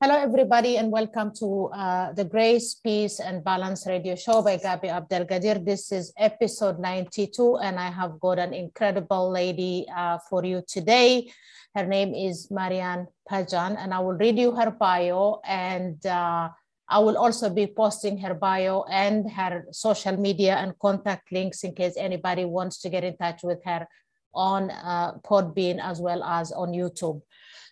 [0.00, 4.86] Hello, everybody, and welcome to uh, the Grace, Peace, and Balance radio show by Gabi
[4.86, 5.64] Abdelgadir.
[5.64, 11.32] This is episode 92, and I have got an incredible lady uh, for you today.
[11.74, 16.50] Her name is Marianne Padjan, and I will read you her bio, and uh,
[16.88, 21.74] I will also be posting her bio and her social media and contact links in
[21.74, 23.84] case anybody wants to get in touch with her
[24.32, 27.20] on uh, Podbean as well as on YouTube.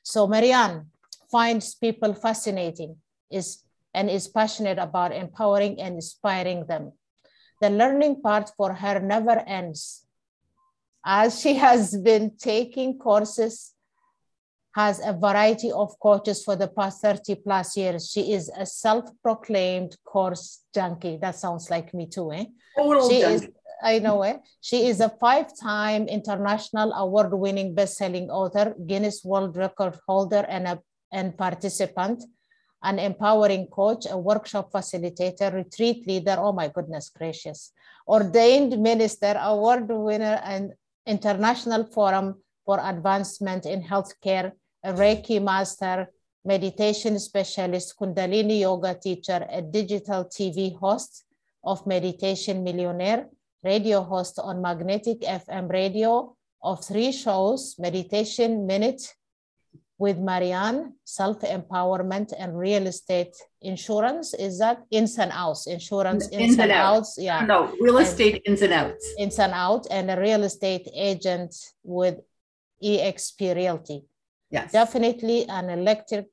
[0.03, 0.87] So, Marianne,
[1.31, 2.97] finds people fascinating
[3.31, 3.63] is,
[3.95, 6.93] and is passionate about empowering and inspiring them.
[7.61, 10.07] The learning part for her never ends.
[11.05, 13.73] As she has been taking courses,
[14.77, 18.11] has a variety of coaches for the past 30 plus years.
[18.11, 21.17] She is a self-proclaimed course junkie.
[21.17, 22.45] That sounds like me too, eh?
[23.09, 23.47] she junkie.
[23.47, 23.49] is
[23.83, 24.41] I know it.
[24.61, 30.81] She is a five-time international award-winning best-selling author, Guinness World Record holder, and a
[31.17, 32.23] and participant,
[32.83, 37.73] an empowering coach, a workshop facilitator, retreat leader, oh my goodness gracious,
[38.07, 40.73] ordained minister, award winner, and
[41.07, 42.37] international forum
[42.67, 44.53] for advancement in healthcare,
[44.85, 46.09] a Reiki master,
[46.45, 51.25] meditation specialist, Kundalini yoga teacher, a digital TV host
[51.65, 53.27] of Meditation Millionaire,
[53.65, 59.03] radio host on Magnetic FM radio of three shows, Meditation Minute,
[59.99, 64.35] with Marianne, self-empowerment and real estate insurance.
[64.35, 65.67] Is that ins and outs?
[65.67, 66.99] Insurance ins, ins and, outs.
[66.99, 67.19] outs.
[67.19, 67.47] Yeah.
[67.47, 69.15] No, real estate and ins and outs.
[69.19, 72.17] Ins and out and a real estate agent with
[72.85, 74.05] EXP Realty.
[74.51, 74.73] Yes.
[74.73, 76.27] Definitely an electric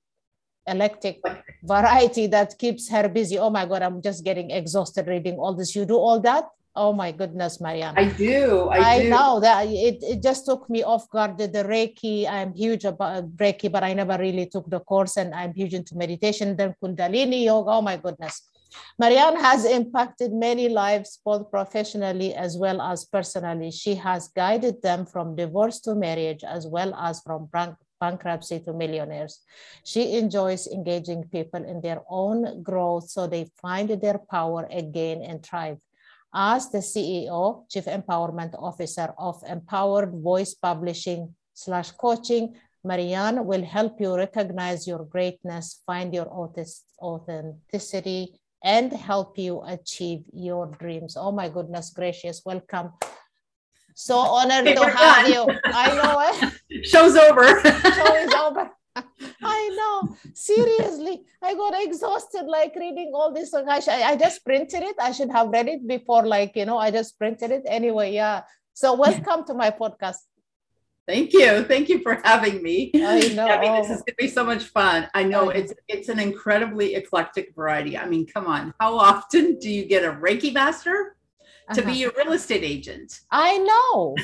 [0.66, 1.22] electric
[1.64, 3.38] variety that keeps her busy.
[3.38, 5.76] Oh my God, I'm just getting exhausted reading all this.
[5.76, 6.46] You do all that?
[6.76, 7.94] Oh my goodness, Marianne.
[7.96, 8.70] I do.
[8.70, 9.10] I, I do.
[9.10, 11.38] know that it, it just took me off guard.
[11.38, 15.18] The, the Reiki, I'm huge about uh, Reiki, but I never really took the course
[15.18, 16.56] and I'm huge into meditation.
[16.56, 17.72] Then Kundalini yoga.
[17.72, 18.50] Oh my goodness.
[18.98, 23.70] Marianne has impacted many lives, both professionally as well as personally.
[23.70, 28.74] She has guided them from divorce to marriage, as well as from bank, bankruptcy to
[28.74, 29.42] millionaires.
[29.84, 35.44] She enjoys engaging people in their own growth so they find their power again and
[35.44, 35.78] thrive
[36.34, 44.02] as the CEO, Chief Empowerment Officer of MPowered Voice Publishing slash coaching, Marianne will help
[44.02, 51.16] you recognize your greatness, find your authenticity, and help you achieve your dreams.
[51.18, 52.92] Oh my goodness gracious, welcome.
[53.96, 55.32] So honored to have done.
[55.32, 55.48] you.
[55.66, 56.44] I know it.
[56.44, 56.50] Eh?
[56.84, 57.46] Show's over.
[57.46, 58.72] Show is over.
[58.96, 60.16] I know.
[60.34, 63.54] Seriously, I got exhausted like reading all this.
[63.54, 64.96] I, I just printed it.
[65.00, 68.14] I should have read it before, like, you know, I just printed it anyway.
[68.14, 68.44] Yeah.
[68.74, 70.18] So, welcome to my podcast.
[71.06, 71.64] Thank you.
[71.64, 72.92] Thank you for having me.
[72.96, 73.48] I know.
[73.50, 75.10] I mean, this is going to be so much fun.
[75.14, 77.98] I know it's it's an incredibly eclectic variety.
[77.98, 78.74] I mean, come on.
[78.80, 81.18] How often do you get a Reiki master?
[81.72, 81.92] To uh-huh.
[81.92, 83.20] be a real estate agent.
[83.32, 84.16] I know.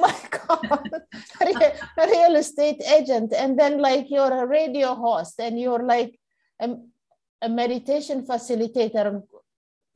[0.00, 1.02] My God,
[1.40, 6.18] a real estate agent, and then like you're a radio host, and you're like
[6.60, 6.76] a,
[7.42, 9.22] a meditation facilitator.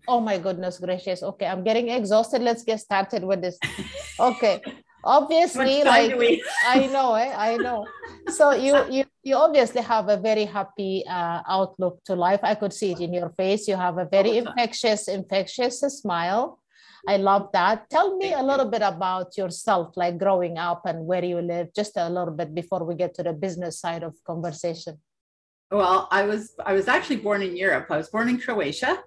[0.09, 1.23] Oh my goodness gracious.
[1.23, 2.43] Okay, I'm getting exhausted.
[2.43, 3.59] Let's get started with this.
[4.19, 4.61] Okay.
[5.07, 6.17] Obviously, like
[6.67, 7.33] I know, eh?
[7.37, 7.87] I know.
[8.29, 12.41] So you you you obviously have a very happy uh, outlook to life.
[12.43, 13.69] I could see it in your face.
[13.69, 16.59] You have a very infectious, infectious smile
[17.07, 17.91] I love that.
[17.91, 21.97] Tell me a little bit about yourself, like growing up and where you live, just
[21.97, 24.99] a little bit before we get to the business side of conversation.
[25.71, 27.87] Well, I was I was actually born in Europe.
[27.91, 29.03] I was born in Croatia.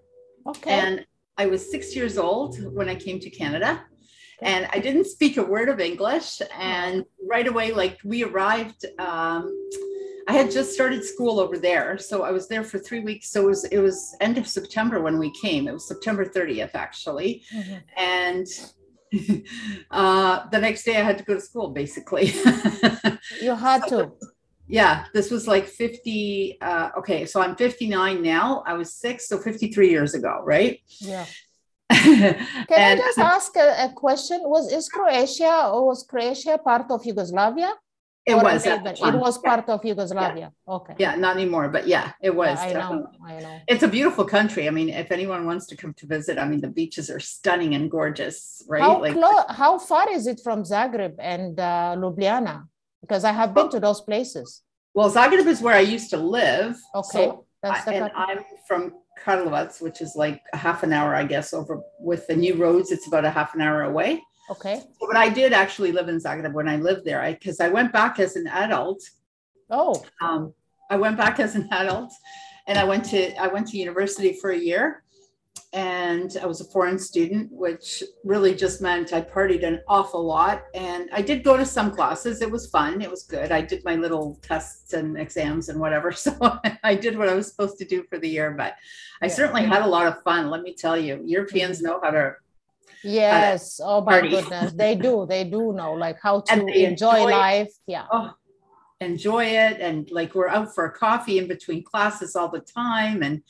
[0.47, 0.71] Okay.
[0.71, 1.05] And
[1.37, 3.83] I was six years old when I came to Canada.
[4.41, 6.41] And I didn't speak a word of English.
[6.57, 9.51] And right away, like we arrived, um,
[10.27, 13.31] I had just started school over there, so I was there for three weeks.
[13.31, 15.67] So it was it was end of September when we came.
[15.67, 17.77] It was September 30th actually, mm-hmm.
[17.95, 18.47] and
[19.91, 21.69] uh, the next day I had to go to school.
[21.69, 22.25] Basically,
[23.41, 24.11] you had so, to.
[24.67, 26.57] Yeah, this was like 50.
[26.59, 28.63] Uh, okay, so I'm 59 now.
[28.67, 30.81] I was six, so 53 years ago, right?
[30.99, 31.25] Yeah.
[31.89, 32.35] Can
[32.69, 34.41] and, I just ask a, a question?
[34.43, 37.71] Was is Croatia or was Croatia part of Yugoslavia?
[38.27, 38.65] It was.
[38.65, 39.73] It was part yeah.
[39.73, 40.51] of Yugoslavia.
[40.67, 40.75] Yeah.
[40.75, 40.95] Okay.
[40.99, 42.57] Yeah, not anymore, but yeah, it was.
[42.59, 43.07] Yeah, I know.
[43.25, 43.59] I know.
[43.67, 44.67] It's a beautiful country.
[44.67, 47.73] I mean, if anyone wants to come to visit, I mean, the beaches are stunning
[47.73, 48.81] and gorgeous, right?
[48.81, 49.45] How like, close?
[49.49, 52.67] How far is it from Zagreb and uh, Ljubljana?
[53.01, 54.63] Because I have been to those places.
[54.93, 56.75] Well, Zagreb is where I used to live.
[56.95, 57.07] Okay.
[57.13, 61.23] So That's I, and I'm from Karlovac, which is like a half an hour, I
[61.23, 62.91] guess, over with the new roads.
[62.91, 64.21] It's about a half an hour away.
[64.49, 64.83] Okay.
[64.99, 67.91] But I did actually live in Zagreb when I lived there, because I, I, went
[67.91, 69.03] back as an adult.
[69.69, 70.03] Oh.
[70.21, 70.53] Um,
[70.89, 72.13] I went back as an adult
[72.67, 75.03] and I went to I went to university for a year
[75.73, 80.63] and I was a foreign student, which really just meant I partied an awful lot.
[80.73, 82.41] And I did go to some classes.
[82.41, 83.01] It was fun.
[83.01, 83.51] It was good.
[83.51, 86.11] I did my little tests and exams and whatever.
[86.17, 88.51] So I did what I was supposed to do for the year.
[88.51, 88.75] But
[89.21, 89.33] I yeah.
[89.33, 90.49] certainly had a lot of fun.
[90.49, 92.35] Let me tell you, Europeans know how to.
[93.03, 93.79] Yes.
[93.83, 94.29] oh my party.
[94.29, 95.25] goodness, they do.
[95.27, 97.71] They do know like how to enjoy, enjoy, life.
[97.85, 98.05] Yeah.
[98.11, 98.31] Oh,
[98.99, 103.43] enjoy it, and like we're out for coffee in between classes all the time, and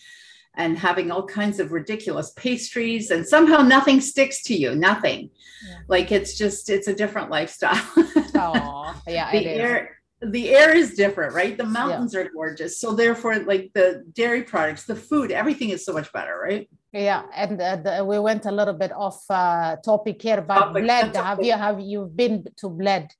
[0.58, 5.30] and having all kinds of ridiculous pastries and somehow nothing sticks to you nothing
[5.66, 5.78] yeah.
[5.88, 7.80] like it's just it's a different lifestyle
[8.36, 12.22] oh yeah the air the air is different right the mountains yeah.
[12.22, 16.40] are gorgeous so therefore like the dairy products the food everything is so much better
[16.42, 20.56] right yeah and uh, the, we went a little bit off uh, topic here but
[20.56, 23.12] topic, bled have you have you been to bled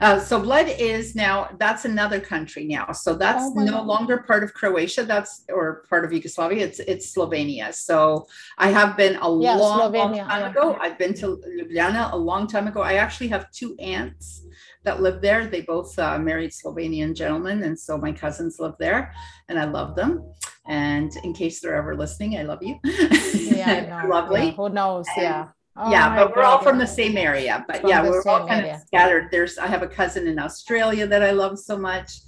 [0.00, 2.90] uh, so Bled is now that's another country now.
[2.92, 3.86] So that's oh no God.
[3.86, 5.04] longer part of Croatia.
[5.04, 6.64] That's or part of Yugoslavia.
[6.64, 7.74] It's it's Slovenia.
[7.74, 8.26] So
[8.56, 10.50] I have been a yeah, long, long, time yeah.
[10.50, 10.78] ago.
[10.80, 12.80] I've been to Ljubljana a long time ago.
[12.80, 14.47] I actually have two aunts
[14.88, 15.46] that live there.
[15.46, 19.12] They both uh, married Slovenian gentlemen, and so my cousins live there,
[19.48, 20.32] and I love them.
[20.66, 22.78] And in case they're ever listening, I love you.
[22.84, 24.46] Yeah, lovely.
[24.46, 25.06] Yeah, who knows?
[25.16, 25.48] And, yeah
[25.80, 27.64] Oh yeah, but we're all from the same area.
[27.68, 28.74] But from yeah, we're all kind area.
[28.74, 29.28] of scattered.
[29.30, 32.20] There's I have a cousin in Australia that I love so much.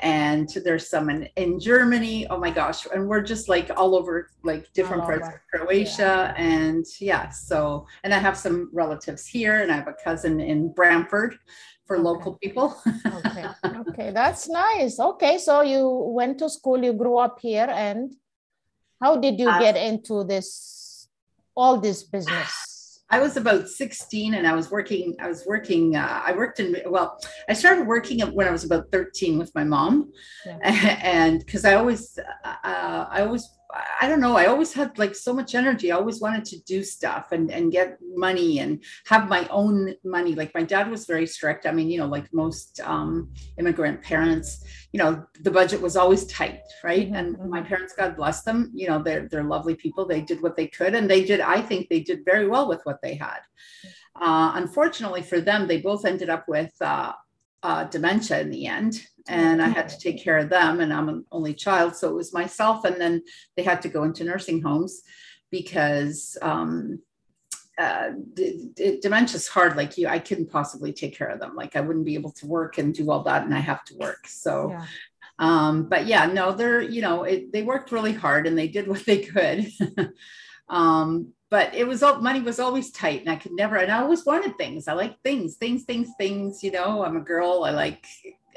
[0.00, 2.26] And there's some in, Germany.
[2.28, 2.86] Oh my gosh.
[2.94, 6.34] And we're just like all over like different parts of Croatia.
[6.36, 6.42] Yeah.
[6.42, 10.72] And yeah, so and I have some relatives here and I have a cousin in
[10.72, 11.36] Brantford
[11.88, 12.04] for okay.
[12.04, 12.76] local people.
[12.86, 13.46] okay.
[13.88, 14.12] Okay.
[14.12, 15.00] That's nice.
[15.00, 15.38] Okay.
[15.38, 15.82] So you
[16.14, 18.14] went to school, you grew up here, and
[19.02, 21.08] how did you uh, get into this
[21.56, 23.00] all this business?
[23.10, 26.76] I was about 16 and I was working, I was working, uh, I worked in,
[26.86, 27.18] well,
[27.48, 30.12] I started working when I was about 13 with my mom.
[30.44, 31.00] Yeah.
[31.02, 33.48] And because I always, uh, I always
[34.00, 34.36] I don't know.
[34.36, 35.92] I always had like so much energy.
[35.92, 40.34] I always wanted to do stuff and, and get money and have my own money.
[40.34, 41.66] Like my dad was very strict.
[41.66, 46.24] I mean, you know, like most um, immigrant parents, you know, the budget was always
[46.26, 47.06] tight, right?
[47.12, 47.40] Mm-hmm.
[47.40, 50.06] And my parents, God bless them, you know, they're, they're lovely people.
[50.06, 50.94] They did what they could.
[50.94, 53.40] And they did, I think they did very well with what they had.
[54.18, 57.12] Uh, unfortunately for them, they both ended up with uh,
[57.62, 60.80] uh, dementia in the end and I had to take care of them.
[60.80, 62.84] And I'm an only child, so it was myself.
[62.84, 63.22] And then
[63.56, 65.02] they had to go into nursing homes
[65.50, 67.00] because um,
[67.78, 68.10] uh,
[69.00, 69.76] dementia is hard.
[69.76, 71.54] Like you, I couldn't possibly take care of them.
[71.54, 73.96] Like I wouldn't be able to work and do all that, and I have to
[73.96, 74.26] work.
[74.26, 74.70] So.
[74.70, 74.86] Yeah.
[75.40, 78.88] Um, but yeah, no, they're, you know, it, they worked really hard and they did
[78.88, 79.70] what they could.
[80.68, 84.02] um, but it was all money was always tight and I could never, and I
[84.02, 84.88] always wanted things.
[84.88, 87.64] I like things, things, things, things, you know, I'm a girl.
[87.64, 88.04] I like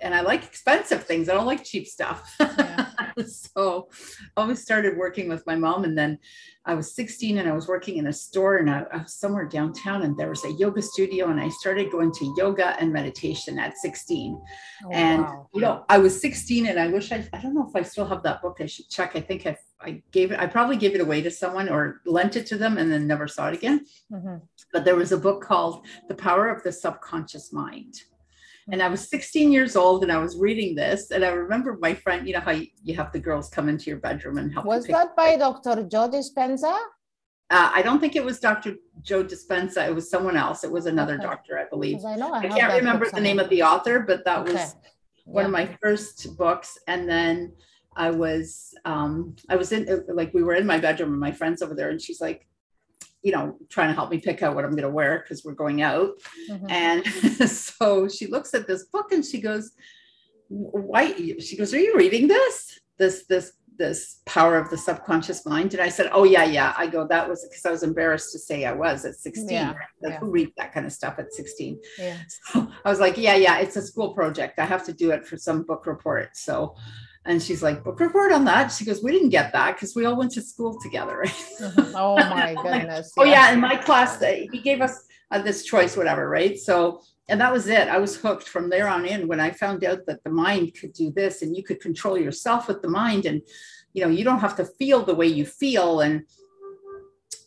[0.02, 1.30] and I like expensive things.
[1.30, 2.36] I don't like cheap stuff.
[2.62, 3.26] Yeah.
[3.26, 3.90] so
[4.38, 5.84] I always started working with my mom.
[5.84, 6.18] And then
[6.66, 9.46] I was 16 and I was working in a store and I, I was somewhere
[9.46, 13.60] downtown and there was a yoga studio and I started going to yoga and meditation
[13.60, 14.42] at 16.
[14.86, 15.50] Oh, and, wow.
[15.54, 18.06] you know, I was 16 and I wish I, I don't know if I still
[18.06, 18.58] have that book.
[18.62, 19.16] I should check.
[19.16, 22.36] I think I, I gave it, I probably gave it away to someone or lent
[22.36, 23.86] it to them and then never saw it again.
[24.12, 24.38] Mm-hmm.
[24.72, 28.04] But there was a book called The Power of the Subconscious Mind
[28.72, 31.12] and I was 16 years old and I was reading this.
[31.12, 34.00] And I remember my friend, you know, how you, have the girls come into your
[34.00, 34.66] bedroom and help.
[34.66, 35.84] Was that by Dr.
[35.84, 36.74] Joe Dispenza?
[37.50, 38.76] Uh, I don't think it was Dr.
[39.02, 39.86] Joe Dispenza.
[39.86, 40.64] It was someone else.
[40.64, 41.24] It was another okay.
[41.24, 42.06] doctor, I believe.
[42.06, 44.54] I know I, I can't remember the name of the author, but that okay.
[44.54, 44.76] was
[45.26, 45.48] one yeah.
[45.48, 46.78] of my first books.
[46.88, 47.52] And then
[47.98, 51.62] I was, um, I was in, like, we were in my bedroom and my friend's
[51.62, 52.48] over there, and she's like,
[53.24, 55.54] you know, trying to help me pick out what I'm going to wear because we're
[55.54, 56.12] going out.
[56.50, 56.70] Mm-hmm.
[56.70, 57.06] And
[57.50, 59.72] so she looks at this book and she goes,
[60.50, 62.80] "Why?" She goes, "Are you reading this?
[62.98, 66.88] This this this power of the subconscious mind?" And I said, "Oh yeah, yeah." I
[66.88, 69.50] go, "That was because I was embarrassed to say I was at 16.
[69.50, 70.18] Yeah, yeah.
[70.20, 72.18] Who read that kind of stuff at 16?" Yeah.
[72.52, 74.60] So I was like, "Yeah, yeah, it's a school project.
[74.60, 76.76] I have to do it for some book report." So
[77.26, 78.72] and she's like, book report on that.
[78.72, 81.24] She goes, we didn't get that because we all went to school together.
[81.24, 81.94] Mm-hmm.
[81.96, 83.16] oh my goodness.
[83.16, 86.58] like, oh yeah, in my class, he gave us uh, this choice, whatever, right?
[86.58, 87.88] So, and that was it.
[87.88, 90.94] I was hooked from there on in when I found out that the mind could
[90.94, 93.42] do this and you could control yourself with the mind and,
[93.94, 96.02] you know, you don't have to feel the way you feel.
[96.02, 96.24] And,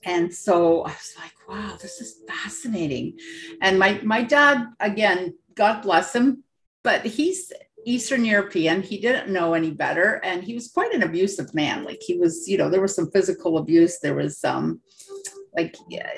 [0.04, 3.18] and so I was like, wow, this is fascinating.
[3.60, 6.44] And my, my dad, again, God bless him,
[6.84, 7.52] but he's
[7.84, 8.82] Eastern European.
[8.82, 10.20] He didn't know any better.
[10.24, 11.84] And he was quite an abusive man.
[11.84, 13.98] Like he was, you know, there was some physical abuse.
[13.98, 14.80] There was um
[15.56, 16.10] like yeah,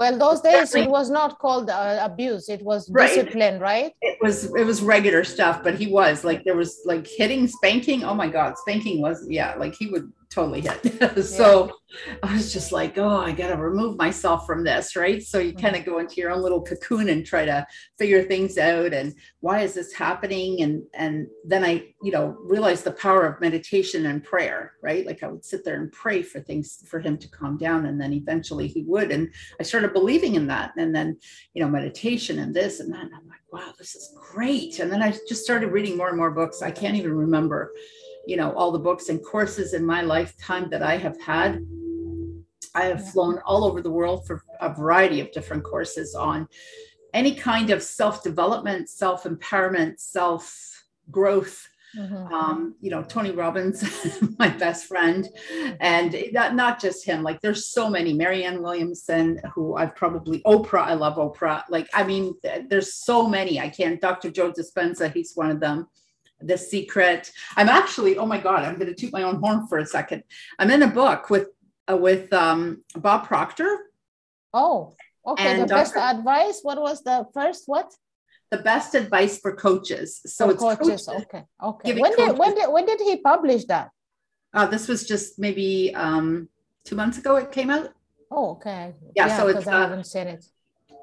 [0.00, 3.08] well those days it was not called uh, abuse it was right.
[3.08, 7.06] discipline right it was it was regular stuff but he was like there was like
[7.06, 11.24] hitting spanking oh my god spanking was yeah like he would totally hit.
[11.24, 11.66] so
[12.06, 12.14] yeah.
[12.22, 15.20] I was just like, oh, I got to remove myself from this, right?
[15.22, 15.60] So you mm-hmm.
[15.60, 17.66] kind of go into your own little cocoon and try to
[17.98, 20.62] figure things out and why is this happening?
[20.62, 25.04] And and then I, you know, realized the power of meditation and prayer, right?
[25.04, 28.00] Like I would sit there and pray for things for him to calm down, and
[28.00, 29.10] then eventually he would.
[29.10, 30.72] And I started believing in that.
[30.76, 31.18] And then,
[31.54, 33.04] you know, meditation and this and that.
[33.04, 34.78] And I'm like, wow, this is great.
[34.78, 36.62] And then I just started reading more and more books.
[36.62, 37.72] I can't even remember
[38.26, 41.64] you know all the books and courses in my lifetime that i have had
[42.74, 46.46] i have flown all over the world for a variety of different courses on
[47.14, 52.32] any kind of self-development self-empowerment self-growth Mm-hmm.
[52.32, 53.82] Um, you know, Tony Robbins,
[54.38, 55.28] my best friend,
[55.80, 60.82] and not, not just him, like there's so many, Marianne Williamson, who I've probably, Oprah,
[60.82, 61.64] I love Oprah.
[61.68, 62.34] Like, I mean,
[62.68, 63.58] there's so many.
[63.58, 64.30] I can't, Dr.
[64.30, 65.88] Joe Dispenza, he's one of them.
[66.42, 67.30] The Secret.
[67.56, 70.22] I'm actually, oh my God, I'm going to toot my own horn for a second.
[70.58, 71.48] I'm in a book with
[71.90, 73.78] uh, with um, Bob Proctor.
[74.52, 74.94] Oh,
[75.26, 75.60] okay.
[75.60, 75.74] the Dr.
[75.74, 76.60] best advice.
[76.62, 77.64] What was the first?
[77.66, 77.92] What?
[78.50, 80.20] The best advice for coaches.
[80.26, 81.06] So for it's coaches.
[81.06, 81.08] coaches.
[81.08, 81.44] Okay.
[81.62, 82.00] Okay.
[82.00, 82.30] When coaches.
[82.30, 83.90] did when did when did he publish that?
[84.52, 86.48] Uh, this was just maybe um,
[86.84, 87.36] two months ago.
[87.36, 87.90] It came out.
[88.30, 88.94] Oh, okay.
[89.14, 89.26] Yeah.
[89.26, 89.66] yeah so it's.
[89.66, 90.44] I haven't seen it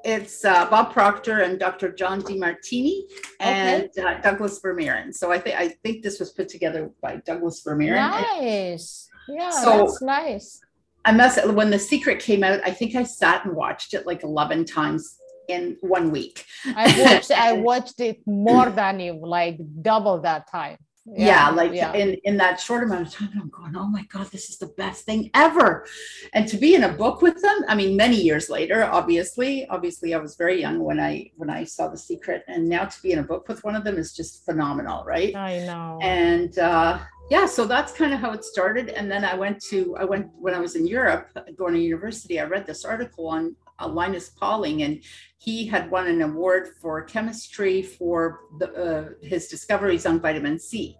[0.04, 1.92] it's uh, Bob Proctor and Dr.
[1.92, 3.02] John Demartini
[3.40, 4.02] and okay.
[4.02, 5.14] uh, Douglas Vermeeren.
[5.14, 7.96] So I think I think this was put together by Douglas Vermeeren.
[7.96, 9.08] Nice.
[9.28, 10.60] Yeah, so that's nice.
[11.04, 14.22] I must when the secret came out, I think I sat and watched it like
[14.22, 15.16] 11 times
[15.48, 16.44] in one week.
[16.66, 20.78] I watched I watched it more than you, like double that time
[21.16, 21.92] yeah, yeah like yeah.
[21.92, 24.66] in in that short amount of time i'm going oh my god this is the
[24.78, 25.86] best thing ever.
[26.32, 30.14] And to be in a book with them i mean many years later obviously obviously
[30.14, 33.12] i was very young when i when i saw the secret and now to be
[33.12, 35.34] in a book with one of them is just phenomenal right?
[35.34, 35.98] I know.
[36.02, 36.98] And uh
[37.30, 40.28] yeah so that's kind of how it started and then i went to i went
[40.38, 44.30] when i was in europe going to university i read this article on uh, Linus
[44.30, 45.02] Pauling, and
[45.38, 50.96] he had won an award for chemistry for the, uh, his discoveries on vitamin C.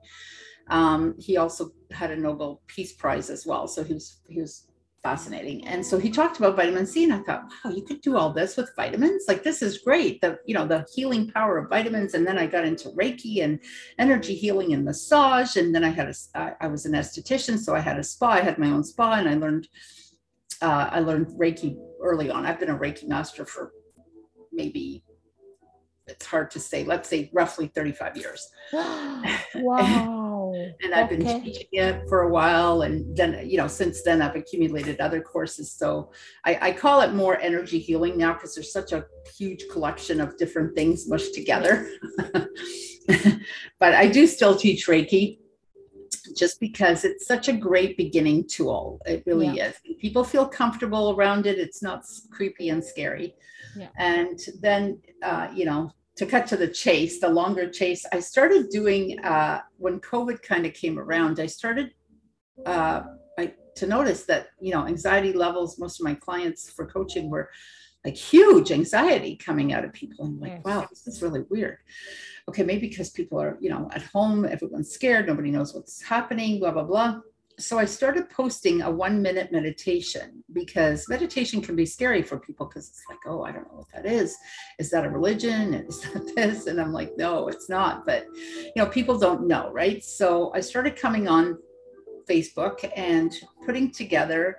[0.70, 4.68] Um, he also had a Nobel Peace Prize as well, so he was he was
[5.02, 5.66] fascinating.
[5.66, 8.32] And so he talked about vitamin C, and I thought, wow, you could do all
[8.32, 9.24] this with vitamins.
[9.28, 10.20] Like this is great.
[10.20, 12.14] The you know the healing power of vitamins.
[12.14, 13.60] And then I got into Reiki and
[13.98, 15.56] energy healing and massage.
[15.56, 18.30] And then I had a I, I was an esthetician, so I had a spa.
[18.30, 19.68] I had my own spa, and I learned
[20.62, 22.46] uh, I learned Reiki early on.
[22.46, 23.72] I've been a Reiki master for
[24.52, 25.04] maybe
[26.08, 28.50] it's hard to say, let's say roughly 35 years.
[29.54, 30.52] wow.
[30.82, 31.16] and I've okay.
[31.16, 32.82] been teaching it for a while.
[32.82, 35.70] And then, you know, since then I've accumulated other courses.
[35.70, 36.10] So
[36.44, 39.04] I, I call it more energy healing now because there's such a
[39.36, 41.88] huge collection of different things mushed together.
[43.78, 45.38] but I do still teach Reiki
[46.38, 49.00] just because it's such a great beginning tool.
[49.06, 49.68] It really yeah.
[49.68, 49.76] is.
[50.00, 51.58] People feel comfortable around it.
[51.58, 53.34] It's not creepy and scary.
[53.76, 53.88] Yeah.
[53.98, 58.70] And then, uh, you know, to cut to the chase, the longer chase, I started
[58.70, 61.38] doing uh, when COVID kind of came around.
[61.38, 61.92] I started
[62.66, 63.02] uh,
[63.38, 65.78] I, to notice that you know anxiety levels.
[65.78, 67.50] Most of my clients for coaching were
[68.08, 70.24] like huge anxiety coming out of people.
[70.24, 71.78] I'm like, wow, this is really weird
[72.48, 76.58] okay, maybe because people are, you know, at home, everyone's scared, nobody knows what's happening,
[76.58, 77.20] blah, blah, blah.
[77.58, 82.66] So I started posting a one minute meditation because meditation can be scary for people
[82.66, 84.36] because it's like, oh, I don't know what that is.
[84.78, 85.74] Is that a religion?
[85.88, 86.68] Is that this?
[86.68, 88.06] And I'm like, no, it's not.
[88.06, 90.02] But, you know, people don't know, right?
[90.02, 91.58] So I started coming on
[92.30, 93.34] Facebook and
[93.66, 94.58] putting together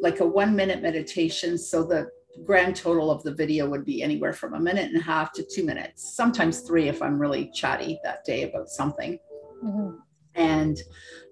[0.00, 2.06] like a one minute meditation so that
[2.44, 5.44] grand total of the video would be anywhere from a minute and a half to
[5.44, 9.18] two minutes, sometimes three if I'm really chatty that day about something.
[9.62, 9.96] Mm-hmm.
[10.34, 10.80] And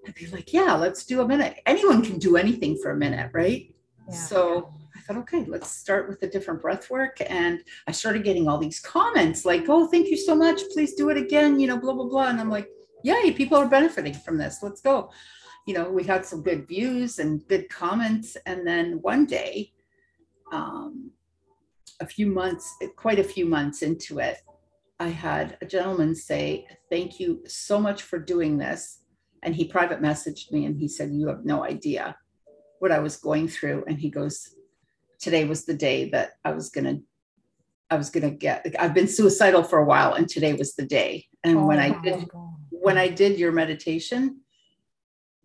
[0.07, 1.59] I'd be like, yeah, let's do a minute.
[1.65, 3.73] Anyone can do anything for a minute, right?
[4.07, 4.15] Yeah.
[4.15, 7.17] So I thought, okay, let's start with a different breath work.
[7.27, 10.61] And I started getting all these comments like, oh, thank you so much.
[10.71, 12.29] Please do it again, you know, blah, blah, blah.
[12.29, 12.69] And I'm like,
[13.03, 14.59] yay, people are benefiting from this.
[14.61, 15.09] Let's go.
[15.65, 18.37] You know, we had some good views and good comments.
[18.45, 19.73] And then one day,
[20.51, 21.11] um,
[21.99, 24.37] a few months, quite a few months into it,
[24.99, 28.99] I had a gentleman say, Thank you so much for doing this.
[29.43, 32.15] And he private messaged me and he said, You have no idea
[32.79, 33.83] what I was going through.
[33.87, 34.55] And he goes,
[35.19, 37.01] Today was the day that I was going to.
[37.89, 41.27] I was to get I've been suicidal for a while and today was the day.
[41.43, 42.55] And oh when I did God.
[42.69, 44.41] when I did your meditation,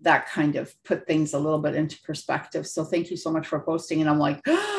[0.03, 2.67] that kind of put things a little bit into perspective.
[2.67, 4.01] So thank you so much for posting.
[4.01, 4.73] And I'm like, oh,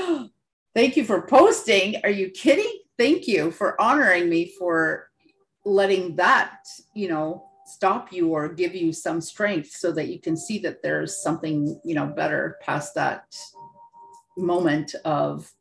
[0.77, 1.95] Thank you for posting.
[2.03, 2.71] Are you kidding?
[2.99, 5.09] Thank you for honoring me for
[5.65, 10.37] letting that, you know, stop you or give you some strength so that you can
[10.37, 13.35] see that there's something, you know, better past that
[14.37, 15.51] moment of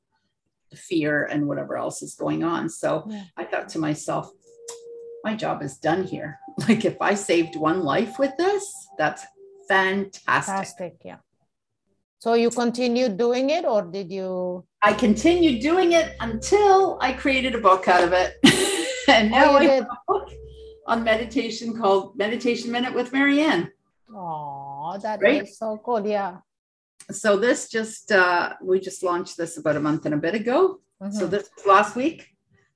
[0.74, 2.68] fear and whatever else is going on.
[2.68, 3.24] So yeah.
[3.38, 4.30] I thought to myself,
[5.24, 6.38] my job is done here.
[6.68, 9.24] Like if I saved one life with this, that's
[9.66, 10.22] fantastic.
[10.26, 11.16] Fantastic, yeah.
[12.18, 14.64] So you continued doing it or did you?
[14.82, 18.36] I continued doing it until I created a book out of it.
[19.08, 20.30] and now oh, I have a book
[20.86, 23.70] on meditation called Meditation Minute with Marianne.
[24.14, 25.42] Oh, that right?
[25.42, 26.06] is so cool.
[26.06, 26.38] Yeah.
[27.10, 30.80] So this just uh we just launched this about a month and a bit ago.
[31.02, 31.18] Mm-hmm.
[31.18, 32.28] So this was last week.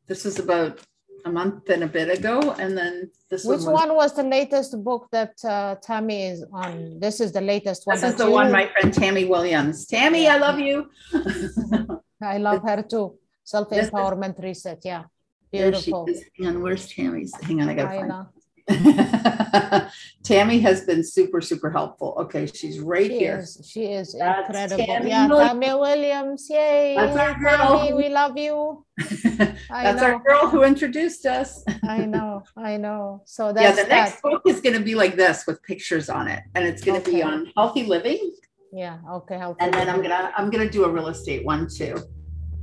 [0.06, 0.80] This was about
[1.24, 4.22] a month and a bit ago, and then this Which one was, one was the
[4.22, 6.98] latest book that uh, Tammy is on?
[6.98, 7.96] This is the latest one.
[7.96, 8.32] This is the you...
[8.32, 9.86] one, my friend Tammy Williams.
[9.86, 10.90] Tammy, I love you.
[12.22, 13.18] I love her too.
[13.44, 14.80] Self empowerment reset.
[14.84, 15.04] Yeah,
[15.50, 16.08] beautiful.
[16.38, 17.32] Hang on, where's Tammy's?
[17.42, 18.08] Hang on, I gotta I find.
[18.08, 18.26] Know.
[20.22, 22.14] Tammy has been super, super helpful.
[22.20, 23.38] Okay, she's right she here.
[23.40, 24.86] Is, she is That's incredible.
[24.86, 25.50] Tammy yeah, Williams.
[25.50, 26.46] Tammy Williams.
[26.50, 26.94] Yay.
[26.96, 27.78] That's our girl.
[27.78, 28.84] Tammy, we love you.
[29.68, 31.64] that's our girl who introduced us.
[31.88, 33.22] I know, I know.
[33.24, 36.28] So that's yeah, the next book is going to be like this with pictures on
[36.28, 37.18] it, and it's going to okay.
[37.18, 38.32] be on healthy living.
[38.72, 38.98] Yeah.
[39.10, 39.36] Okay.
[39.36, 40.04] Healthy and then living.
[40.04, 41.96] I'm gonna I'm gonna do a real estate one too.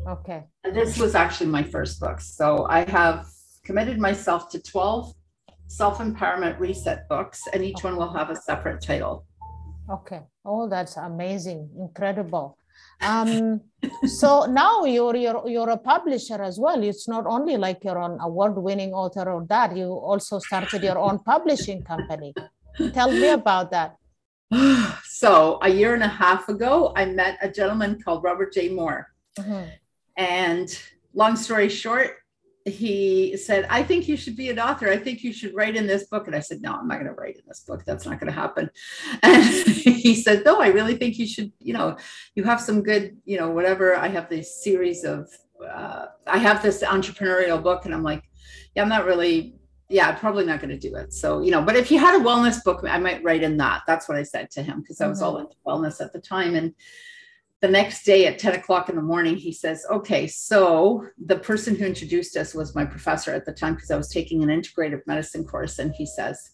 [0.08, 0.46] Okay.
[0.64, 3.28] And this was actually my first book, so I have
[3.66, 5.14] committed myself to 12
[5.67, 9.25] self empowerment reset books, and each one will have a separate title.
[9.89, 10.21] Okay.
[10.45, 12.57] Oh, that's amazing, incredible.
[13.01, 13.62] Um,
[14.05, 16.83] so now you're, you're you're a publisher as well.
[16.83, 19.75] It's not only like you're an award-winning author or that.
[19.75, 22.33] You also started your own publishing company.
[22.93, 23.95] Tell me about that.
[25.17, 28.69] So a year and a half ago, I met a gentleman called Robert J.
[28.69, 29.07] Moore,
[29.39, 29.63] mm-hmm.
[30.15, 30.69] and
[31.15, 32.17] long story short,
[32.67, 34.89] he said, I think you should be an author.
[34.89, 36.27] I think you should write in this book.
[36.27, 37.83] And I said, No, I'm not going to write in this book.
[37.86, 38.69] That's not going to happen.
[39.24, 41.97] And he said, No, I really think you should, you know,
[42.36, 43.95] you have some good, you know, whatever.
[43.95, 45.30] I have this series of,
[45.67, 47.86] uh, I have this entrepreneurial book.
[47.86, 48.23] And I'm like,
[48.75, 49.56] Yeah, I'm not really,
[49.89, 51.13] yeah, I'm probably not going to do it.
[51.13, 53.84] So, you know, but if you had a wellness book, I might write in that.
[53.88, 55.27] That's what I said to him because I was mm-hmm.
[55.27, 56.56] all into wellness at the time.
[56.56, 56.73] And,
[57.62, 61.76] the next day at 10 o'clock in the morning, he says, Okay, so the person
[61.76, 65.02] who introduced us was my professor at the time because I was taking an integrative
[65.08, 65.80] medicine course.
[65.80, 66.52] And he says,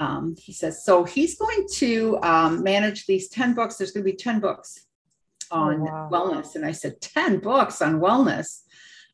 [0.00, 3.76] um, he says, so he's going to um, manage these 10 books.
[3.76, 4.86] There's going to be 10 books
[5.50, 6.08] on oh, wow.
[6.10, 6.54] wellness.
[6.54, 8.62] And I said, 10 books on wellness.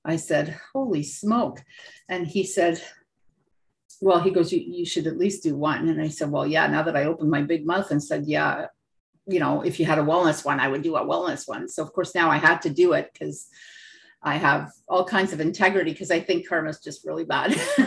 [0.04, 1.60] I said, holy smoke.
[2.08, 2.80] And he said,
[4.00, 5.88] well, he goes, you, you should at least do one.
[5.88, 8.66] And I said, well, yeah, now that I opened my big mouth and said, yeah,
[9.26, 11.68] you know, if you had a wellness one, I would do a wellness one.
[11.68, 13.48] So of course now I had to do it because
[14.22, 17.52] I have all kinds of integrity because I think karma is just really bad.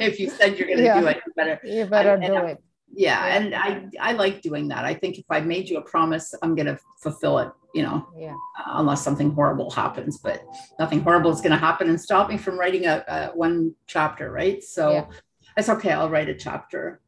[0.00, 1.00] if you said you're going to yeah.
[1.00, 2.62] do it, you better you better I, do I, it.
[2.92, 4.84] Yeah, yeah, and I I like doing that.
[4.84, 7.52] I think if I made you a promise, I'm going to fulfill it.
[7.74, 8.34] You know, yeah.
[8.58, 10.42] Uh, unless something horrible happens, but
[10.78, 14.32] nothing horrible is going to happen and stop me from writing a, a one chapter,
[14.32, 14.62] right?
[14.62, 15.06] So yeah.
[15.56, 15.92] it's okay.
[15.92, 17.00] I'll write a chapter.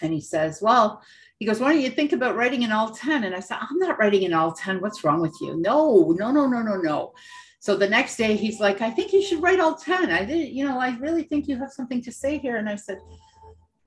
[0.00, 1.02] And he says, well
[1.38, 3.24] he goes, Why don't you think about writing in all 10?
[3.24, 4.80] And I said, I'm not writing in all 10.
[4.80, 5.56] What's wrong with you?
[5.56, 7.12] No, no, no, no, no, no.
[7.60, 10.10] So the next day he's like, I think you should write all 10.
[10.10, 12.56] I did, you know, I really think you have something to say here.
[12.56, 12.98] And I said,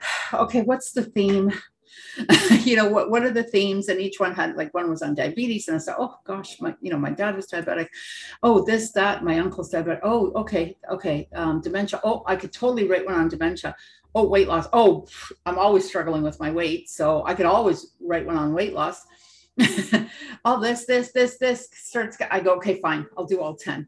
[0.33, 1.53] Okay, what's the theme?
[2.63, 3.87] you know, what what are the themes?
[3.87, 5.67] And each one had like one was on diabetes.
[5.67, 7.87] And I said, Oh gosh, my, you know, my dad was diabetic.
[8.43, 9.99] Oh, this, that, my uncle's diabetic.
[10.03, 11.29] Oh, okay, okay.
[11.33, 12.01] Um, dementia.
[12.03, 13.75] Oh, I could totally write one on dementia
[14.17, 14.67] oh, weight loss.
[14.73, 15.07] Oh,
[15.45, 16.89] I'm always struggling with my weight.
[16.89, 19.05] So I could always write one on weight loss.
[20.45, 22.17] all this, this, this, this starts.
[22.31, 23.05] I go, okay, fine.
[23.15, 23.87] I'll do all 10.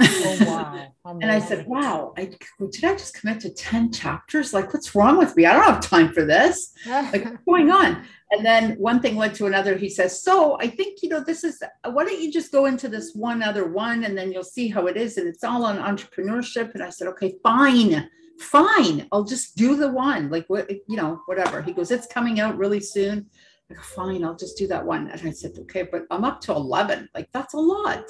[0.00, 0.86] Oh, wow.
[1.22, 2.30] and I said, wow, I,
[2.70, 4.52] did I just commit to 10 chapters?
[4.52, 5.46] Like, what's wrong with me?
[5.46, 6.74] I don't have time for this.
[6.86, 8.04] like, what's going on?
[8.32, 9.76] And then one thing led to another.
[9.76, 12.88] He says, so I think, you know, this is, why don't you just go into
[12.88, 15.16] this one other one and then you'll see how it is.
[15.16, 16.74] And it's all on entrepreneurship.
[16.74, 21.20] And I said, okay, fine fine, I'll just do the one, like what, you know,
[21.26, 21.62] whatever.
[21.62, 23.26] He goes, it's coming out really soon.
[23.70, 25.08] I go, fine, I'll just do that one.
[25.10, 27.08] And I said, okay, but I'm up to 11.
[27.14, 28.04] Like, that's a lot.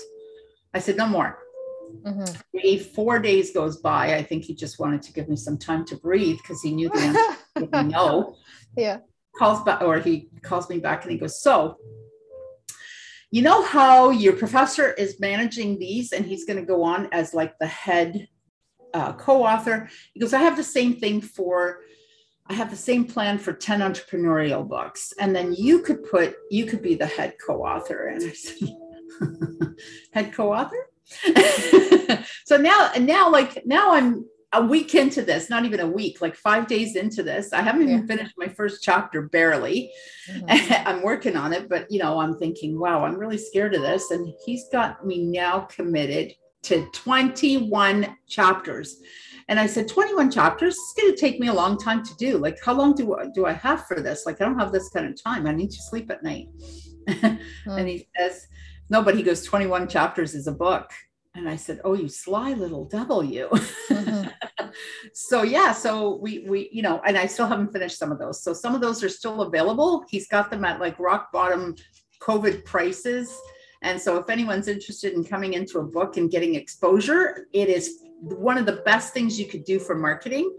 [0.73, 1.39] I said, no more.
[2.03, 2.83] Mm-hmm.
[2.95, 4.15] Four days goes by.
[4.15, 6.89] I think he just wanted to give me some time to breathe because he knew
[6.89, 7.83] the answer.
[7.85, 8.37] no.
[8.77, 8.99] Yeah.
[9.39, 11.77] Calls back, or he calls me back and he goes, so
[13.31, 17.35] you know how your professor is managing these and he's going to go on as
[17.35, 18.29] like the head
[18.95, 19.91] uh, co-author.
[20.13, 21.81] He goes, I have the same thing for,
[22.47, 25.13] I have the same plan for 10 entrepreneurial books.
[25.19, 28.07] And then you could put, you could be the head co-author.
[28.07, 28.69] And I said,
[30.13, 30.89] head co-author.
[32.47, 36.37] so now, now, like now, I'm a week into this, not even a week, like
[36.37, 37.53] five days into this.
[37.53, 37.97] I haven't yeah.
[37.97, 39.91] even finished my first chapter, barely.
[40.31, 40.73] Mm-hmm.
[40.89, 44.13] I'm working on it, but you know, I'm thinking, wow, I'm really scared of this.
[44.13, 49.01] And he's got me now committed to 21 chapters.
[49.49, 52.39] And I said, 21 chapters, it's going to take me a long time to do.
[52.39, 54.25] Like, how long do, do I have for this?
[54.25, 55.47] Like, I don't have this kind of time.
[55.47, 56.49] I need to sleep at night.
[57.07, 57.39] mm.
[57.67, 58.47] And he says,
[58.89, 60.91] no, but he goes, 21 chapters is a book.
[61.35, 63.49] And I said, oh, you sly little W.
[63.51, 64.29] Mm-hmm.
[65.13, 68.43] so yeah, so we, we, you know, and I still haven't finished some of those.
[68.43, 70.05] So some of those are still available.
[70.09, 71.75] He's got them at like rock bottom
[72.23, 73.37] COVID prices.
[73.85, 78.01] And so if anyone's interested in coming into a book and getting exposure, it is
[78.21, 80.57] one of the best things you could do for marketing.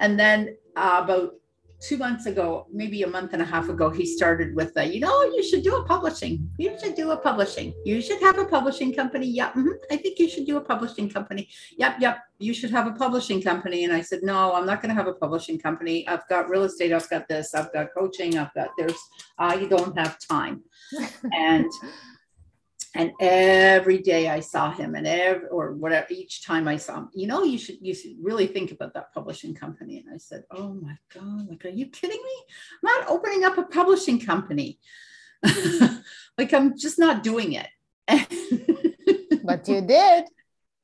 [0.00, 1.34] And then uh, about
[1.80, 5.00] two months ago, maybe a month and a half ago, he started with, a, you
[5.00, 6.50] know, you should do a publishing.
[6.58, 7.74] You should do a publishing.
[7.84, 9.26] You should have a publishing company.
[9.26, 9.54] Yep.
[9.54, 9.68] Mm-hmm.
[9.92, 11.48] I think you should do a publishing company.
[11.76, 11.96] Yep.
[12.00, 12.18] Yep.
[12.38, 13.84] You should have a publishing company.
[13.84, 16.08] And I said, no, I'm not going to have a publishing company.
[16.08, 16.92] I've got real estate.
[16.92, 17.54] I've got this.
[17.54, 18.36] I've got coaching.
[18.38, 18.98] I've got there's,
[19.38, 20.62] I don't have time.
[21.32, 21.70] and
[22.94, 27.08] and every day I saw him, and every or whatever each time I saw him,
[27.12, 29.98] you know, you should you should really think about that publishing company.
[29.98, 32.44] And I said, Oh my God, like, are you kidding me?
[32.84, 34.78] I'm not opening up a publishing company.
[36.38, 37.68] like I'm just not doing it.
[39.44, 40.24] but you did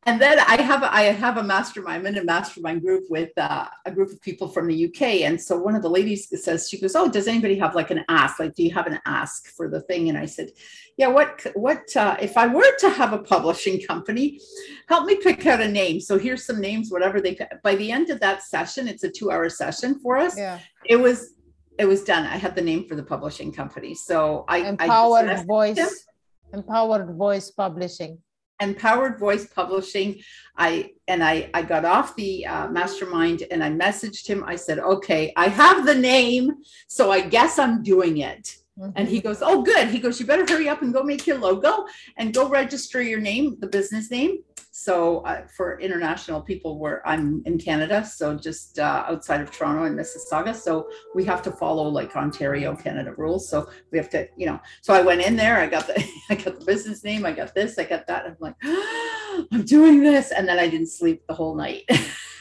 [0.06, 2.00] and then I have a, I have a mastermind.
[2.00, 5.38] I'm in a mastermind group with uh, a group of people from the UK, and
[5.38, 8.40] so one of the ladies says she goes, "Oh, does anybody have like an ask?
[8.40, 10.52] Like, do you have an ask for the thing?" And I said,
[10.96, 11.08] "Yeah.
[11.08, 14.40] What what uh, if I were to have a publishing company?
[14.88, 16.00] Help me pick out a name.
[16.00, 16.90] So here's some names.
[16.90, 20.34] Whatever they by the end of that session, it's a two hour session for us.
[20.36, 20.60] Yeah.
[20.86, 21.34] It was
[21.78, 22.24] it was done.
[22.24, 23.94] I had the name for the publishing company.
[23.94, 26.06] So I empowered I voice,
[26.54, 28.18] MPowered voice publishing
[28.61, 30.20] MPowered voice publishing.
[30.57, 34.44] I and i i got off the uh, mastermind and i messaged him.
[34.44, 38.90] I said okay i have the name so i guess i'm doing it mm-hmm.
[38.97, 41.38] and he goes oh good he goes you better hurry up and go make your
[41.38, 41.85] logo
[42.16, 44.38] and go register your name the business name
[44.73, 49.85] so uh, for international people, where I'm in Canada, so just uh, outside of Toronto
[49.85, 50.55] and Mississauga.
[50.55, 53.49] So we have to follow like Ontario, Canada rules.
[53.49, 54.61] So we have to, you know.
[54.81, 55.59] So I went in there.
[55.59, 57.27] I got the, I got the business name.
[57.27, 57.79] I got this.
[57.79, 58.27] I got that.
[58.27, 61.83] I'm like, oh, I'm doing this, and then I didn't sleep the whole night.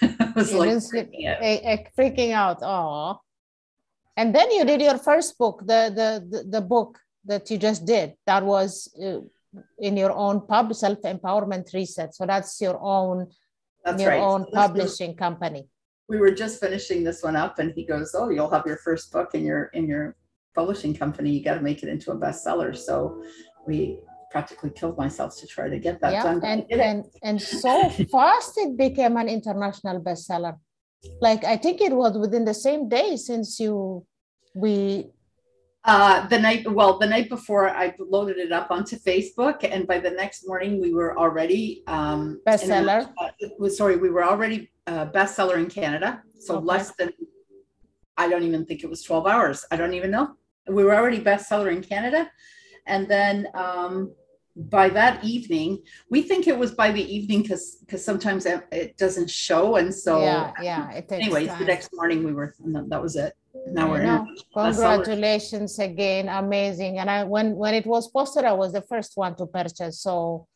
[0.01, 1.41] I was you like freaking out.
[1.97, 2.59] Freaking out.
[2.61, 3.21] Oh.
[4.19, 6.91] And then you did your first book, the the the, the book
[7.31, 8.07] that you just did.
[8.29, 8.71] That was.
[9.03, 9.21] Uh,
[9.79, 12.13] in your own pub self empowerment reset.
[12.13, 13.27] So that's your own
[13.83, 14.21] that's your right.
[14.21, 15.67] own so publishing was, company.
[16.07, 19.11] We were just finishing this one up, and he goes, "Oh, you'll have your first
[19.11, 20.15] book in your in your
[20.55, 21.31] publishing company.
[21.31, 23.23] You got to make it into a bestseller." So
[23.65, 23.99] we
[24.31, 26.43] practically killed myself to try to get that yeah, done.
[26.43, 30.57] And and and so fast it became an international bestseller.
[31.21, 34.05] Like I think it was within the same day since you
[34.53, 35.11] we
[35.85, 39.97] uh, the night, well, the night before I loaded it up onto Facebook, and by
[39.99, 43.11] the next morning we were already um, bestseller.
[43.17, 46.21] uh, sorry, we were already uh, bestseller in Canada.
[46.39, 46.65] So okay.
[46.65, 47.11] less than,
[48.17, 49.65] I don't even think it was twelve hours.
[49.71, 50.35] I don't even know.
[50.67, 52.29] We were already bestseller in Canada,
[52.85, 54.13] and then um,
[54.55, 55.81] by that evening,
[56.11, 60.21] we think it was by the evening because because sometimes it doesn't show, and so
[60.21, 60.91] yeah, yeah.
[60.91, 61.59] It anyways, time.
[61.59, 63.33] the next morning we were, that was it
[63.67, 66.97] now we're no, congratulations again amazing.
[66.99, 70.01] And i when when it was posted i was the first one to purchase.
[70.01, 70.47] So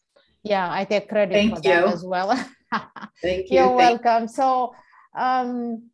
[0.43, 1.73] yeah i take credit Thank for you.
[1.73, 2.29] that as well.
[3.21, 3.57] Thank you.
[3.57, 4.27] you're Thank welcome.
[4.27, 4.73] So
[5.17, 5.89] um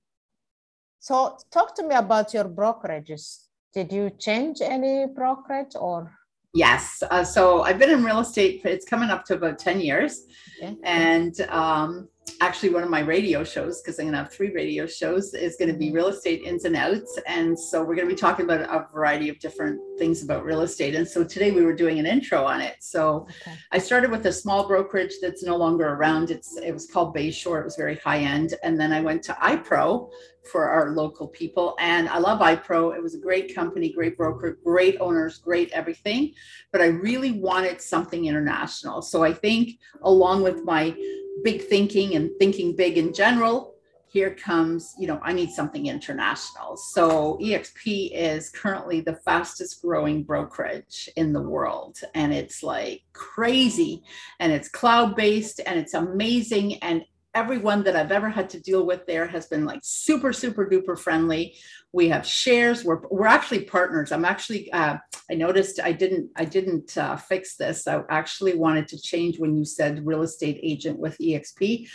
[0.99, 6.11] so talk to me about your brokerages did you change any brokerage or?
[6.53, 10.23] Yes uh, so i've been in real estate it's coming up to about 10 years.
[10.57, 10.75] Okay.
[10.83, 12.07] and um
[12.41, 15.55] actually one of my radio shows because i'm going to have three radio shows is
[15.57, 15.95] going to be mm-hmm.
[15.95, 17.19] real estate ins and outs.
[17.27, 20.61] And so we're going to be talking about a variety of different things about real
[20.61, 20.95] estate.
[20.95, 22.77] And so today we were doing an intro on it.
[22.79, 23.57] So okay.
[23.71, 26.31] i started with a small brokerage that's no longer around.
[26.31, 27.61] It's it was called bayshore.
[27.61, 28.53] It was very high end.
[28.63, 30.09] And then i went to ipro
[30.51, 31.75] for our local people.
[31.79, 32.95] And i love ipro.
[32.95, 36.33] It was a great company great broker great owners great everything.
[36.71, 39.01] But i really wanted something international.
[39.01, 40.95] So i think along with my
[41.43, 43.75] big thinking and thinking big in general
[44.11, 46.75] here comes you know i need something international.
[46.77, 54.03] So exp is currently the fastest growing brokerage in the world and it's like crazy
[54.39, 57.03] and it's cloud based and it's amazing and
[57.35, 60.97] everyone that I've ever had to deal with there has been like super, super duper
[60.97, 61.55] friendly.
[61.91, 62.83] We have shares.
[62.83, 64.11] We're we're actually partners.
[64.11, 64.71] I'm actually.
[64.71, 64.97] Uh,
[65.29, 67.87] I noticed I didn't I didn't uh, fix this.
[67.87, 71.87] I actually wanted to change when you said real estate agent with EXP.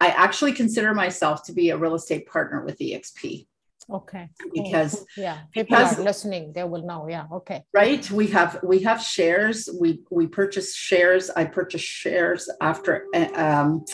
[0.00, 3.46] I actually consider myself to be a real estate partner with EXP.
[3.92, 4.28] Okay.
[4.54, 6.52] Because yeah, people because, are listening.
[6.52, 7.08] They will know.
[7.08, 7.26] Yeah.
[7.32, 7.64] Okay.
[7.74, 8.08] Right.
[8.10, 9.68] We have we have shares.
[9.78, 11.28] We we purchase shares.
[11.30, 13.06] I purchase shares after.
[13.34, 13.84] Um,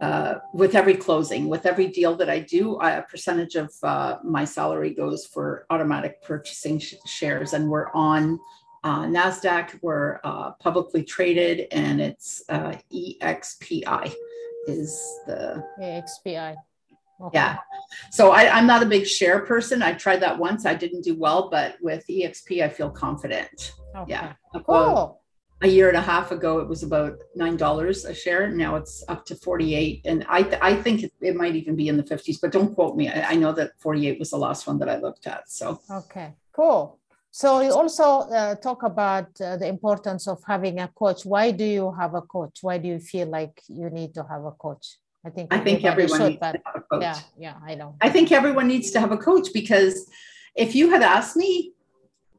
[0.00, 4.18] uh, with every closing, with every deal that I do, I, a percentage of uh,
[4.22, 8.38] my salary goes for automatic purchasing sh- shares, and we're on
[8.84, 9.78] uh, Nasdaq.
[9.82, 14.14] We're uh, publicly traded, and it's uh, EXPI
[14.68, 16.56] is the EXPI.
[17.18, 17.38] Okay.
[17.38, 17.56] Yeah.
[18.10, 19.82] So I, I'm not a big share person.
[19.82, 20.66] I tried that once.
[20.66, 23.72] I didn't do well, but with EXP, I feel confident.
[23.96, 24.10] Okay.
[24.10, 24.34] Yeah.
[24.66, 25.22] Cool
[25.62, 28.48] a year and a half ago it was about nine dollars a share.
[28.48, 31.88] Now it's up to 48 and i th- i think it, it, might even be
[31.88, 33.08] in the 50s but don't quote me.
[33.08, 35.80] I, I, know that 48 was the last one that i looked at so.
[35.90, 36.98] Okay cool.
[37.30, 41.26] So you also uh, talk about uh, the importance of having a coach.
[41.26, 42.60] Why do you have a coach?
[42.62, 44.96] Why do you feel like you need to have a coach?
[45.26, 46.60] I think i think everyone should, but
[47.00, 47.96] yeah yeah i know.
[48.00, 50.08] I think everyone needs to have a coach because
[50.54, 51.72] if you had asked me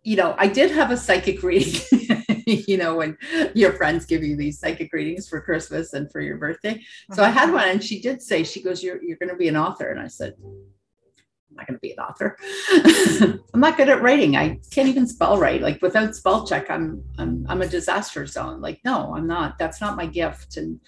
[0.03, 1.81] you know i did have a psychic reading
[2.67, 3.17] you know, when
[3.53, 6.81] your friends give you these psychic readings for Christmas and for your birthday.
[7.11, 7.57] So I had uh-huh.
[7.57, 9.89] one and she did say, she goes, You're you're gonna be an author.
[9.89, 12.37] And I said, I'm not gonna be an author.
[13.53, 14.37] I'm not good at writing.
[14.37, 15.61] I can't even spell right.
[15.61, 18.61] Like without spell check, I'm I'm I'm a disaster zone.
[18.61, 19.57] Like, no, I'm not.
[19.59, 20.55] That's not my gift.
[20.55, 20.79] And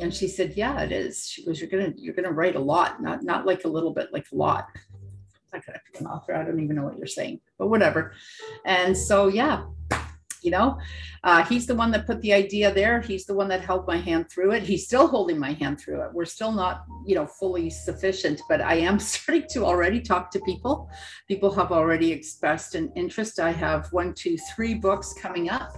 [0.00, 1.26] and she said, Yeah, it is.
[1.26, 4.12] She goes, You're gonna you're gonna write a lot, not not like a little bit,
[4.12, 4.66] like a lot.
[5.50, 6.34] Not gonna be an author.
[6.34, 8.12] I don't even know what you're saying, but whatever.
[8.66, 9.64] And so yeah,
[10.42, 10.78] you know?
[11.24, 13.00] Uh, he's the one that put the idea there.
[13.00, 14.62] He's the one that held my hand through it.
[14.62, 16.10] He's still holding my hand through it.
[16.12, 20.40] We're still not you know fully sufficient but i am starting to already talk to
[20.40, 20.90] people.
[21.28, 23.38] People have already expressed an interest.
[23.40, 25.72] I have one two three books coming up.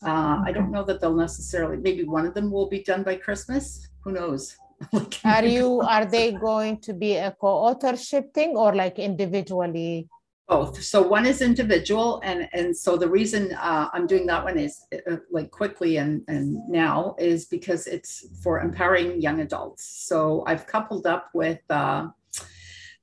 [0.00, 3.16] Uh, i don't know that they'll necessarily maybe one of them will be done by
[3.16, 3.88] christmas.
[4.04, 4.56] Who knows?
[5.24, 10.08] Are you are they going to be a co-authorship thing or like individually
[10.48, 10.82] both.
[10.82, 14.82] So one is individual and and so the reason uh, i'm doing that one is
[14.92, 19.84] uh, like quickly and and now is because it's for empowering young adults.
[20.08, 22.08] So i've coupled up with uh,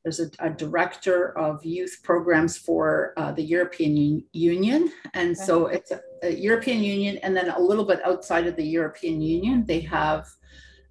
[0.03, 4.91] there's a, a, director of youth programs for uh, the European Union.
[5.15, 8.63] And so it's a, a European Union, and then a little bit outside of the
[8.63, 10.27] European Union, they have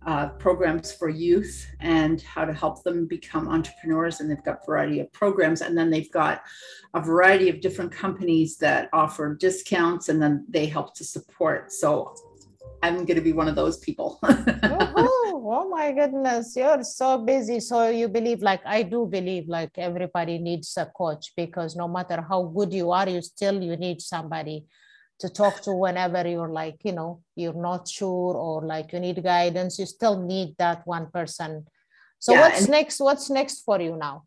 [0.07, 4.21] uh, programs for youth and how to help them become entrepreneurs.
[4.21, 5.62] And they've got a variety of programs.
[5.62, 6.43] And then they've got
[6.95, 11.73] a variety of different companies that offer discounts and then they help to support.
[11.73, 12.14] So
[12.83, 14.19] I'm going to be one of those people.
[14.25, 17.61] oh my goodness, you're so busy.
[17.61, 22.21] So you believe, like I do believe, like everybody needs a coach because no matter
[22.21, 24.67] how good you are, you still you need somebody
[25.18, 29.22] to talk to whenever you're like you know you're not sure or like you need
[29.22, 31.66] guidance you still need that one person
[32.18, 34.22] so yeah, what's next what's next for you now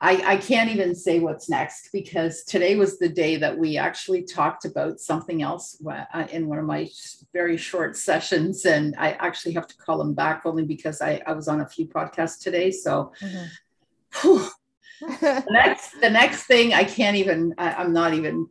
[0.00, 4.22] I, I can't even say what's next because today was the day that we actually
[4.22, 6.88] talked about something else uh, in one of my
[7.32, 8.64] very short sessions.
[8.64, 11.68] And I actually have to call him back only because I, I was on a
[11.68, 12.70] few podcasts today.
[12.70, 14.46] So mm-hmm.
[15.20, 18.48] the, next, the next thing I can't even, I, I'm not even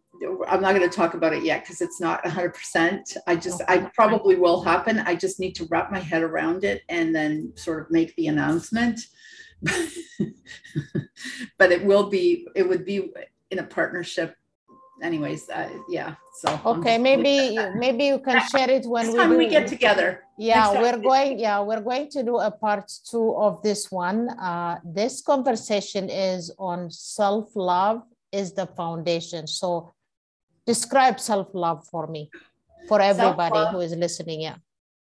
[0.48, 3.18] I'm not going to talk about it yet because it's not 100%.
[3.28, 5.00] I just, I probably will happen.
[5.00, 8.28] I just need to wrap my head around it and then sort of make the
[8.28, 9.00] announcement.
[11.58, 13.12] but it will be, it would be
[13.52, 14.36] in a partnership.
[15.04, 16.16] Anyways, uh, yeah.
[16.40, 20.24] So okay, maybe maybe you can share it when we, do, we get together.
[20.38, 21.38] Yeah, we're going.
[21.38, 24.30] Yeah, we're going to do a part two of this one.
[24.30, 29.48] Uh, this conversation is on self love is the foundation.
[29.48, 29.95] So
[30.66, 32.30] describe self-love for me
[32.88, 33.74] for everybody self-love.
[33.74, 34.56] who is listening yeah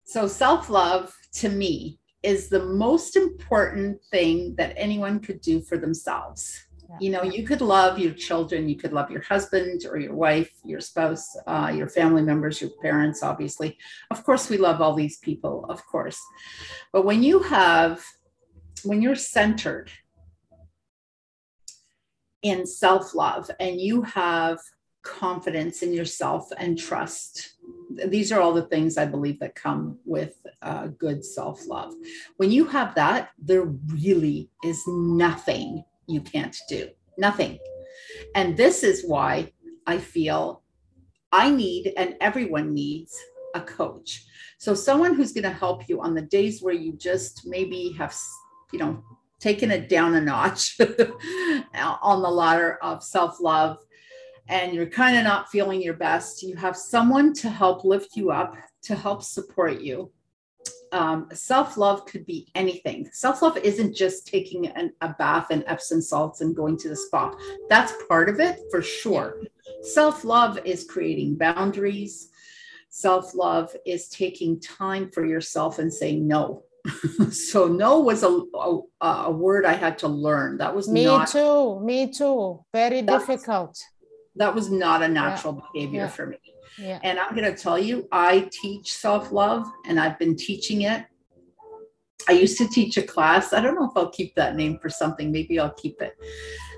[0.05, 6.67] so self-love to me is the most important thing that anyone could do for themselves
[6.89, 6.97] yeah.
[7.01, 10.51] you know you could love your children you could love your husband or your wife
[10.65, 13.79] your spouse uh, your family members your parents obviously
[14.11, 16.21] of course we love all these people of course
[16.93, 18.05] but when you have
[18.85, 19.91] when you're centered
[22.43, 24.59] in self-love and you have
[25.03, 27.55] confidence in yourself and trust.
[28.07, 31.95] These are all the things I believe that come with uh, good self love.
[32.37, 36.89] When you have that, there really is nothing you can't do.
[37.19, 37.59] Nothing.
[38.35, 39.53] And this is why
[39.87, 40.63] I feel
[41.33, 43.17] I need and everyone needs
[43.55, 44.25] a coach.
[44.59, 48.15] So someone who's going to help you on the days where you just maybe have,
[48.73, 49.03] you know,
[49.41, 50.79] taken it down a notch
[51.75, 53.79] on the ladder of self-love
[54.51, 58.33] and you're kind of not feeling your best, you have someone to help lift you
[58.33, 60.11] up, to help support you.
[60.93, 63.09] Um, self love could be anything.
[63.13, 66.97] Self love isn't just taking an, a bath in Epsom salts and going to the
[66.97, 67.33] spa.
[67.69, 69.37] That's part of it for sure.
[69.83, 72.31] Self love is creating boundaries.
[72.89, 76.65] Self love is taking time for yourself and saying no.
[77.31, 80.59] so no was a, a, a word I had to learn.
[80.59, 81.79] That was me not, too.
[81.85, 82.65] Me too.
[82.73, 83.79] Very difficult
[84.41, 85.67] that was not a natural yeah.
[85.73, 86.09] behavior yeah.
[86.09, 86.39] for me.
[86.79, 86.99] Yeah.
[87.03, 91.05] And I'm going to tell you, I teach self love and I've been teaching it.
[92.29, 93.53] I used to teach a class.
[93.53, 95.31] I don't know if I'll keep that name for something.
[95.31, 96.15] Maybe I'll keep it.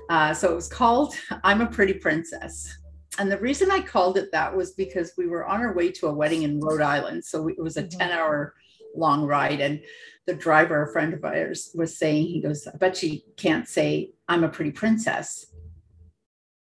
[0.09, 2.77] Uh, so it was called I'm a Pretty Princess.
[3.17, 6.07] And the reason I called it that was because we were on our way to
[6.07, 7.23] a wedding in Rhode Island.
[7.23, 7.99] So it was a mm-hmm.
[7.99, 8.55] 10 hour
[8.95, 9.61] long ride.
[9.61, 9.81] And
[10.25, 14.11] the driver, a friend of ours, was saying, he goes, I bet you can't say
[14.27, 15.52] I'm a pretty princess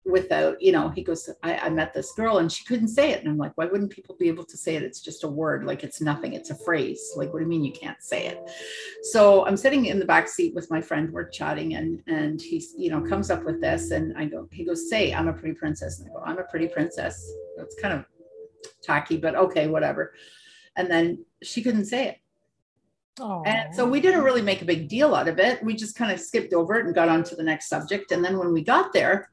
[0.06, 3.22] without, you know, he goes, I, I, met this girl and she couldn't say it.
[3.22, 4.84] And I'm like, why wouldn't people be able to say it?
[4.84, 7.14] It's just a word, like it's nothing, it's a phrase.
[7.16, 8.40] Like, what do you mean you can't say it?
[9.02, 12.76] So I'm sitting in the back seat with my friend, we're chatting, and and he's,
[12.78, 15.56] you know, comes up with this, and I go, he goes, say, I'm a pretty
[15.56, 16.00] princess.
[16.00, 17.32] And I go, I'm a pretty princess.
[17.58, 18.06] It's kind of
[18.84, 20.14] tacky, but okay, whatever.
[20.76, 22.18] And then she couldn't say it.
[23.20, 23.48] Aww.
[23.48, 25.64] And so we didn't really make a big deal out of it.
[25.64, 28.12] We just kind of skipped over it and got on to the next subject.
[28.12, 29.30] And then when we got there,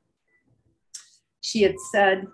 [1.43, 2.27] she had said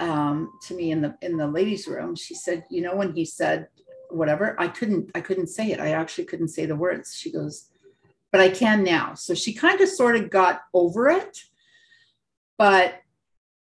[0.00, 3.24] um, to me in the in the ladies' room, she said, you know, when he
[3.24, 3.68] said
[4.10, 5.80] whatever, I couldn't I couldn't say it.
[5.80, 7.16] I actually couldn't say the words.
[7.16, 7.70] She goes,
[8.32, 9.14] but I can now.
[9.14, 11.38] So she kind of sort of got over it.
[12.58, 13.00] But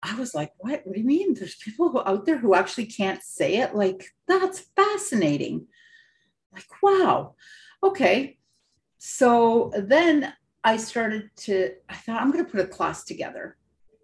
[0.03, 0.81] I was like, what?
[0.85, 1.33] What do you mean?
[1.33, 3.75] There's people who, out there who actually can't say it.
[3.75, 5.67] Like, that's fascinating.
[6.53, 7.35] Like, wow.
[7.83, 8.37] Okay.
[8.99, 13.57] So then I started to, I thought, I'm going to put a class together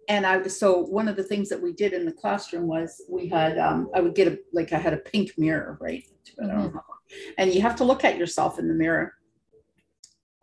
[0.08, 3.28] and I so one of the things that we did in the classroom was we
[3.28, 6.04] had um, I would get a like I had a pink mirror right
[6.40, 6.76] mm-hmm.
[7.38, 9.14] and you have to look at yourself in the mirror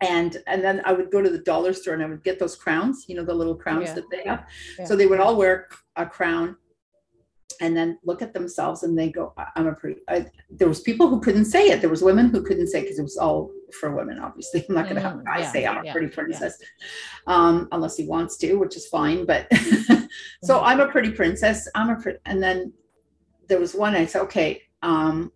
[0.02, 2.56] and and then I would go to the dollar store and I would get those
[2.56, 3.94] crowns you know the little crowns yeah.
[3.96, 4.46] that they have
[4.78, 4.86] yeah.
[4.86, 6.56] so they would all wear a crown
[7.62, 11.10] and then look at themselves and they go i'm a pretty I, there was people
[11.10, 13.52] who couldn't say it there was women who couldn't say because it, it was all
[13.74, 15.94] for women obviously i'm not going to have a guy yeah, say i'm yeah, a
[15.94, 17.34] pretty princess yeah.
[17.34, 20.66] um, unless he wants to which is fine but so mm-hmm.
[20.66, 22.72] i'm a pretty princess i'm a pretty and then
[23.48, 25.32] there was one i said okay um,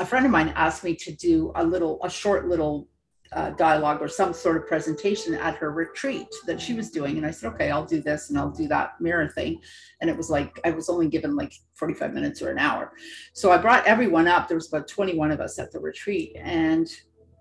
[0.00, 2.88] a friend of mine asked me to do a little a short little
[3.34, 7.16] uh, dialogue or some sort of presentation at her retreat that she was doing.
[7.16, 9.60] And I said, okay, I'll do this and I'll do that mirror thing.
[10.00, 12.92] And it was like, I was only given like 45 minutes or an hour.
[13.32, 14.48] So I brought everyone up.
[14.48, 16.36] There was about 21 of us at the retreat.
[16.38, 16.88] And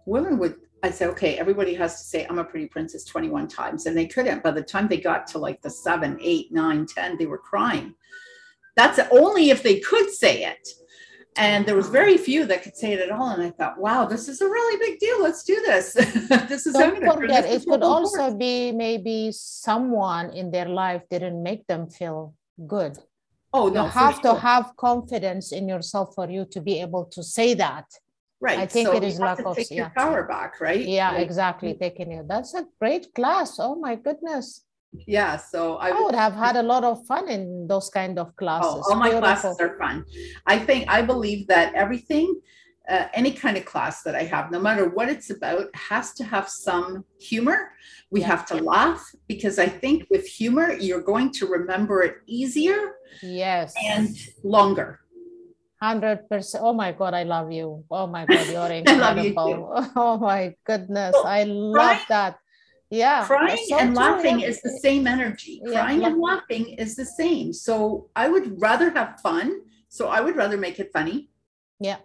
[0.06, 3.86] women would, I said, okay, everybody has to say, I'm a pretty princess 21 times.
[3.86, 4.44] And they couldn't.
[4.44, 7.96] By the time they got to like the seven, eight, nine, 10, they were crying.
[8.76, 10.68] That's only if they could say it
[11.38, 14.06] and there was very few that could say it at all and i thought wow
[14.06, 15.94] this is a really big deal let's do this
[16.50, 21.66] this is don't forget it could also be maybe someone in their life didn't make
[21.68, 22.34] them feel
[22.68, 22.98] good
[23.54, 24.34] oh no you have sure.
[24.34, 27.86] to have confidence in yourself for you to be able to say that
[28.42, 29.78] right i think so it is lack of take yeah.
[29.78, 30.86] your power back right?
[30.86, 32.28] Yeah like, exactly taking it.
[32.28, 34.64] That's a great class oh my goodness.
[35.08, 38.36] Yeah so I, I, would have had a lot of fun in those kind of
[38.36, 38.84] classes.
[38.88, 39.22] Oh, all my Beautiful.
[39.22, 40.06] classes are fun.
[40.48, 42.42] I think i believe that everything
[42.90, 46.24] uh, any kind of class that i have no matter what it's about has to
[46.24, 47.72] have some humor.
[48.10, 48.28] We yeah.
[48.28, 52.82] have to laugh because i think with humor you're going to remember it easier
[53.22, 53.74] yes.
[53.94, 54.10] and
[54.44, 55.01] longer
[55.82, 57.84] 100% oh my god i love you.
[57.90, 59.74] Oh my god you're incredible.
[59.96, 62.08] Oh my goodness well, i love right?
[62.10, 62.38] that.
[62.90, 65.62] Yeah crying and laughing is the same energy.
[65.66, 65.82] Yeah.
[65.82, 67.54] crying and laughing is the same.
[67.54, 69.62] So i would rather have fun.
[69.90, 71.30] So i would rather make it funny.
[71.80, 71.98] Yeah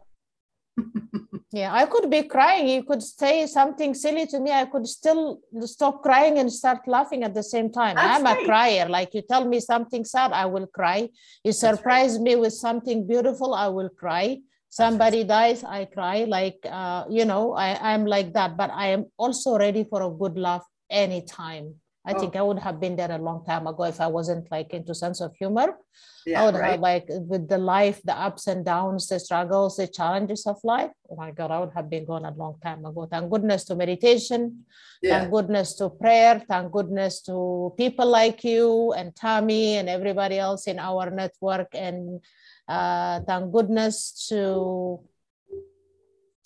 [1.52, 2.68] yeah i could be crying.
[2.68, 4.50] You could say something silly to me.
[4.50, 7.96] I could still stop crying and start laughing at the same time.
[7.96, 8.42] That's i'm right.
[8.42, 8.88] a crier.
[8.88, 11.08] Like you tell me something sad i will cry.
[11.44, 12.22] You surprise right.
[12.22, 14.38] me with something beautiful i will cry.
[14.68, 16.24] Somebody dies i cry.
[16.24, 18.56] Like uh, you know I, i'm like that.
[18.56, 21.74] But i am also ready for a good laugh anytime
[22.08, 22.18] I Oh.
[22.20, 24.94] think I would have been there a long time ago if I wasn't like into
[24.94, 25.68] sense of humor.
[25.72, 26.70] I Yeah, would right.
[26.72, 30.90] have like with the life, the ups and downs, the struggles, the challenges of life.
[31.10, 33.06] Oh my God, I would have been gone a long time ago.
[33.10, 34.64] Thank goodness to meditation.
[35.02, 35.20] Yeah.
[35.20, 36.42] Thank goodness to prayer.
[36.48, 41.68] Thank goodness to people like you and Tammy and everybody else in our network.
[41.74, 42.20] And
[42.68, 45.00] uh, thank goodness to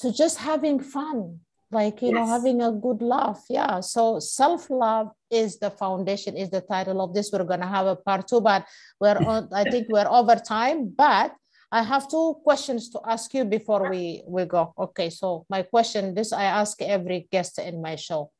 [0.00, 1.40] to just having fun
[1.70, 3.44] like you know having a good laugh.
[3.48, 3.80] Yeah.
[3.80, 7.30] So self-love is the foundation is the title of this.
[7.32, 8.66] We're going to have a part two but
[9.00, 11.32] we're on i think we're over time but
[11.70, 14.74] i have two questions to ask you before we we go.
[14.78, 15.10] Okay.
[15.10, 18.30] So my question this i ask every guest in my show.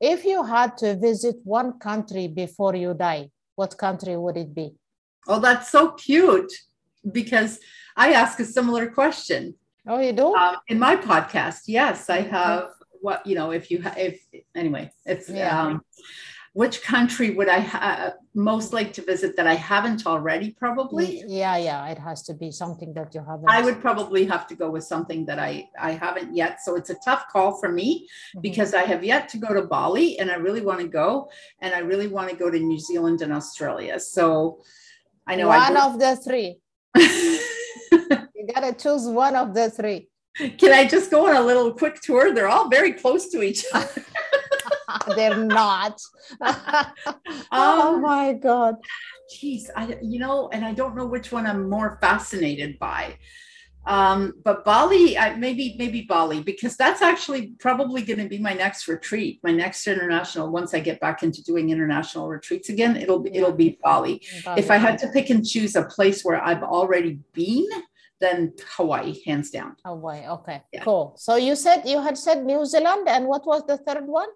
[0.00, 4.72] If you had to visit one country before you die what country would it be?
[5.26, 6.52] Oh, that's so cute
[7.10, 7.58] because
[7.96, 9.56] I ask a similar question
[9.88, 11.62] oh you do um, in my podcast.
[11.66, 12.70] Yes, I have
[13.00, 14.20] what, you know, if you, ha- if,
[14.54, 15.60] anyway, it's, Yeah.
[15.62, 15.82] um,
[16.54, 20.48] which country would I ha- most like to visit that I haven't already?
[20.64, 21.22] Probably.
[21.28, 24.54] yeah yeah it has to be something that you haven't I would probably have to
[24.62, 25.52] go with something that I
[25.88, 26.52] I haven't yet.
[26.64, 27.88] So it's a tough call for me
[28.34, 28.42] Mhm.
[28.46, 31.08] because I have yet to go to Bali and I really want to go
[31.62, 33.96] and I really want to go to New Zealand and Australia.
[34.00, 34.58] So
[35.30, 36.50] I know one I of the three
[38.52, 40.08] gotta choose one of the three
[40.58, 42.32] Can I just go on a little quick tour?
[42.34, 44.04] They're all very close to each other.
[45.16, 46.00] they're not
[46.40, 48.76] oh Um, my god
[49.30, 53.18] Geez, I you know, and I don't know which one I'm more fascinated by.
[53.86, 58.54] Um, but Bali, I, maybe maybe Bali because that's actually probably going to be my
[58.54, 60.50] next retreat, my next international.
[60.50, 64.22] Once I get back into doing international retreats again, it'll be it'll be Bali.
[64.56, 67.68] If I had to pick and choose a place where I've already been,
[68.20, 69.76] then Hawaii, hands down.
[69.84, 70.84] Hawaii, okay, Yeah.
[70.84, 71.14] cool.
[71.16, 74.28] So you said you had said New Zealand, and what was the third one?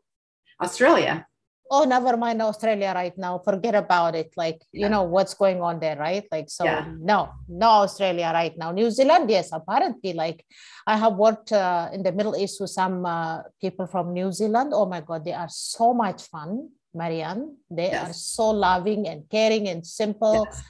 [0.61, 1.27] Australia,
[1.75, 3.39] Oh, never mind Australia right now.
[3.39, 4.31] Forget about it.
[4.37, 6.27] Like, you know what's going on there, right?
[6.31, 6.85] Like, so Yeah.
[7.01, 8.73] no, no Australia right now.
[8.73, 10.13] New Zealand, yes, apparently.
[10.13, 10.45] Like,
[10.87, 14.73] I have worked uh, in the Middle East with some uh, people from New Zealand.
[14.75, 17.57] Oh my God, they are so much fun, Marianne.
[17.71, 18.11] They Yes.
[18.11, 20.45] are so loving and caring and simple.
[20.53, 20.63] Yes.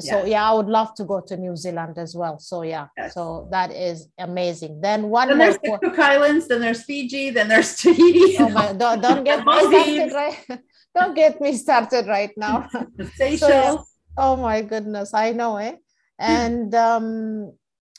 [0.00, 2.38] So yeah, I would love to go to New Zealand as well.
[2.38, 3.14] So yeah, Yes.
[3.14, 4.80] so that is amazing.
[4.80, 5.46] Then one Then more.
[5.46, 9.44] there's the Cook Islands, then there's Fiji, then there's Tahiti, Oh my, don't, don't get
[9.46, 10.38] me started right.
[10.98, 12.66] Don't get me started right now.
[13.14, 13.86] Seychelles.
[14.16, 15.76] Oh my goodness, I know eh.
[16.18, 17.52] And um,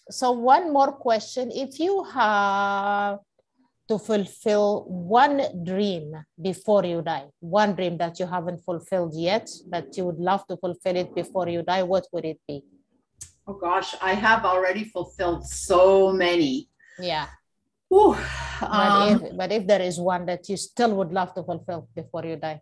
[0.10, 3.20] so one more question: If you have
[3.90, 9.98] to fulfill one dream before you die, one dream that you haven't fulfilled yet, but
[9.98, 12.64] you would love to fulfill it before you die, what would it be?
[13.48, 16.70] Oh gosh, I have already fulfilled so many.
[17.00, 17.28] Yeah.
[17.88, 18.16] Whew.
[18.62, 21.90] But, Um, if, but if there is one that you still would love to fulfill
[21.96, 22.62] before you die,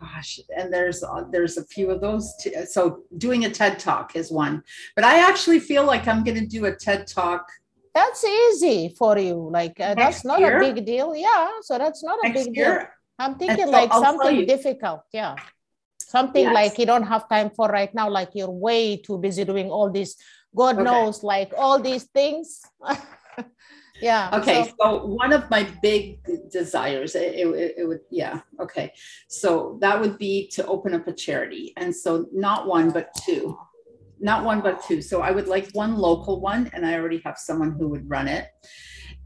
[0.00, 2.34] gosh, and there's uh, there's a few of those.
[2.40, 2.50] Too.
[2.66, 4.64] So doing a TED talk is one,
[4.96, 7.44] but I actually feel like I'm going to do a TED talk
[7.98, 9.36] that's easy for you.
[9.58, 10.56] Like uh, that's not year?
[10.56, 11.08] a big deal.
[11.16, 11.48] Yeah.
[11.62, 12.78] So that's not a next big deal.
[13.18, 15.02] I'm thinking so like I'll something difficult.
[15.12, 15.34] Yeah.
[16.16, 16.54] Something Yes.
[16.60, 19.90] like you don't have time for right now, like you're way too busy doing all
[19.90, 20.16] these,
[20.56, 20.84] God Okay.
[20.88, 22.62] knows, like all these things.
[24.08, 24.30] yeah.
[24.38, 24.86] Okay, so- so,
[25.22, 26.20] one of my big
[26.50, 28.92] desires, it, it, it would, yeah, okay.
[29.28, 31.74] So that would be to open up a charity.
[31.76, 33.58] And so not one, but two.
[34.20, 35.00] Not one, but two.
[35.02, 38.28] So I would like one local one, and I already have someone who would run
[38.28, 38.48] it.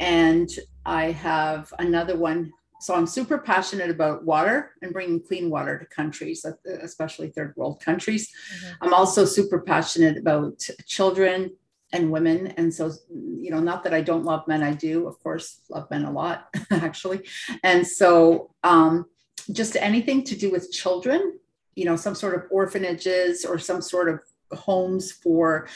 [0.00, 0.48] And
[0.84, 2.52] I have another one.
[2.80, 7.80] So I'm super passionate about water and bringing clean water to countries, especially third world
[7.80, 8.28] countries.
[8.28, 8.74] Mhm.
[8.80, 11.52] I'm also super passionate about children
[11.92, 12.48] and women.
[12.56, 15.88] And so, you know, not that I don't love men, I do, of course, love
[15.90, 17.28] men a lot, actually.
[17.62, 19.06] And so, um,
[19.50, 21.38] just anything to do with children,
[21.74, 24.20] you know, some sort of orphanages or some sort of
[24.54, 25.68] homes for.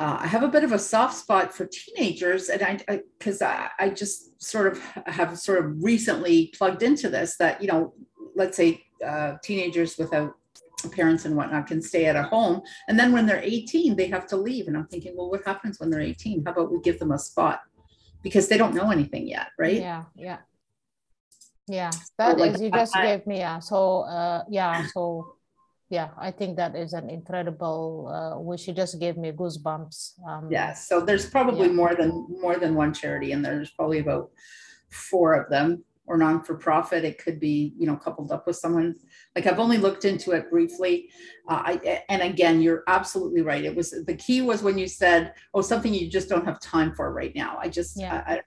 [0.00, 3.70] Uh, I have a bit of a soft spot for teenagers, and I because I,
[3.78, 7.94] I, just sort of have sort of recently plugged into this that you know,
[8.34, 10.34] let's say uh, teenagers without
[10.92, 14.26] parents and whatnot can stay at a home and then when they're 18 they have
[14.26, 16.98] to leave and i'm thinking well what happens when they're 18 how about we give
[16.98, 17.60] them a spot
[18.22, 20.04] because they don't know anything yet right Yeah.
[20.14, 20.38] Yeah.
[21.66, 21.90] Yeah.
[22.18, 22.40] That is.
[22.40, 23.38] like, you just I- gave me.
[23.38, 23.58] Yeah.
[23.58, 24.86] So, uh, yeah.
[24.92, 25.33] So,
[25.90, 28.66] yeah, I think that is an incredible uh, wish.
[28.66, 30.12] You just gave me goosebumps.
[30.28, 31.74] Um, yeah so there's probably Yeah.
[31.74, 32.10] more than
[32.40, 34.30] more than one charity and there's probably about
[34.90, 38.94] four of them or non-for-profit it could be you know coupled up with someone
[39.34, 41.08] like i've only looked into it briefly
[41.48, 45.32] uh, I, and again you're absolutely right it was the key was when you said
[45.54, 48.22] oh something you just don't have time for right now i just Yeah.
[48.26, 48.40] I, I,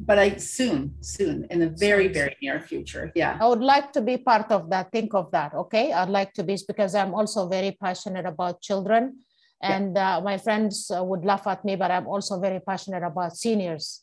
[0.00, 3.10] but I soon, soon, in the very, very near future.
[3.14, 3.36] Yeah.
[3.40, 4.92] I would like to be part of that.
[4.92, 5.54] Think of that.
[5.54, 5.92] Okay.
[5.92, 9.18] I'd like to be because I'm also very passionate about children.
[9.60, 13.36] And uh, my friends uh, would laugh at me, but I'm also very passionate about
[13.36, 14.02] seniors.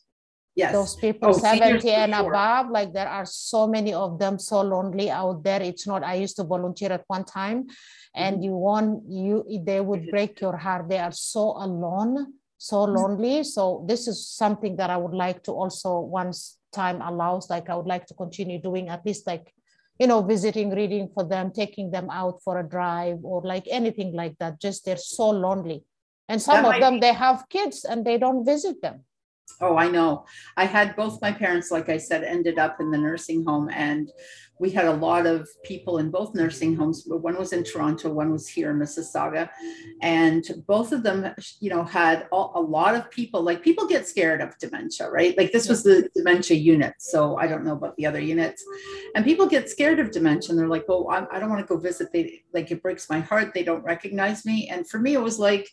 [0.56, 0.72] Yes.
[0.72, 2.28] Those people Oh, 70 and sure.
[2.28, 5.62] above, like there are so many of them so lonely out there.
[5.62, 7.66] It's not, I used to volunteer at one time
[8.14, 8.44] and Mm-hmm.
[8.44, 10.88] you want, you, they would break your heart.
[10.88, 13.44] They are so alone, so lonely.
[13.44, 17.76] So this is something that I would like to also, once time allows, like I
[17.76, 19.54] would like to continue doing at least like,
[19.98, 24.12] you know, visiting, reading for them, taking them out for a drive or like anything
[24.12, 24.60] like that.
[24.60, 25.84] Just they're so lonely.
[26.28, 29.04] And some That of them, they have kids and they don't visit them.
[29.60, 30.26] Oh, I know.
[30.56, 34.10] I had both my parents, like I said, ended up in the nursing home, and
[34.58, 37.02] we had a lot of people in both nursing homes.
[37.02, 39.48] but One was in Toronto, one was here in Mississauga,
[40.02, 43.42] and both of them, you know, had a a lot of people.
[43.42, 45.36] Like people get scared of dementia, right?
[45.36, 48.64] Like this was the dementia unit, so I don't know about the other units.
[49.14, 51.74] And people get scared of dementia, and they're like, "Oh, I, I don't want to
[51.74, 53.54] go visit." They like it breaks my heart.
[53.54, 55.68] They don't recognize me, and for me, it was like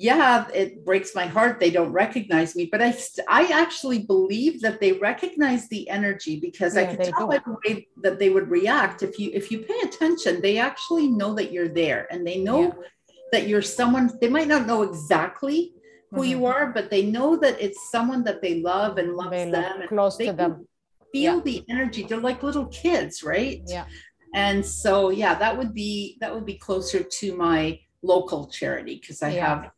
[0.00, 1.58] yeah, it breaks my heart.
[1.58, 6.38] They don't recognize me, but I, st- I actually believe that they recognize the energy
[6.38, 9.02] because I Yeah, could they tell by the way that they would react.
[9.02, 12.62] If you, if you pay attention, they actually know that you're there and they know
[12.62, 13.14] Yeah.
[13.32, 15.74] that you're someone, they might not know exactly
[16.12, 16.54] who you Mhm.
[16.54, 19.80] are, but they know that it's someone that they love and loves They them.
[19.80, 20.68] and close they to them.
[21.10, 21.40] Feel Yeah.
[21.48, 22.04] the energy.
[22.04, 23.62] They're like little kids, right?
[23.66, 23.86] Yeah.
[24.32, 29.22] And so, yeah, that would be, that would be closer to my local charity because
[29.22, 29.72] I have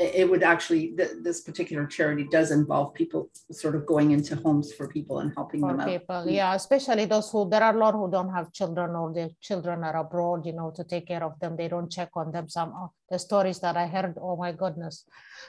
[0.00, 4.72] it would actually th- this particular charity does involve people sort of going into homes
[4.72, 5.86] for people and helping for them out.
[5.86, 9.28] people yeah especially those who there are a lot who don't have children or their
[9.40, 11.56] children are abroad you know to take care of them.
[11.56, 12.48] They don't check on them.
[12.48, 15.04] Some oh, the stories that i heard oh my goodness.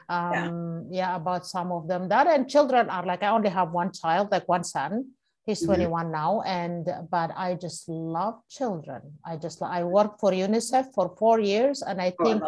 [0.10, 2.10] Um yeah, about some of them.
[2.10, 5.06] That and children are like i only have one child like one son
[5.45, 5.67] he's Mhm.
[5.67, 11.15] 21 now and but i just love children i just i worked for unicef for
[11.17, 12.43] four years and i Oh, I think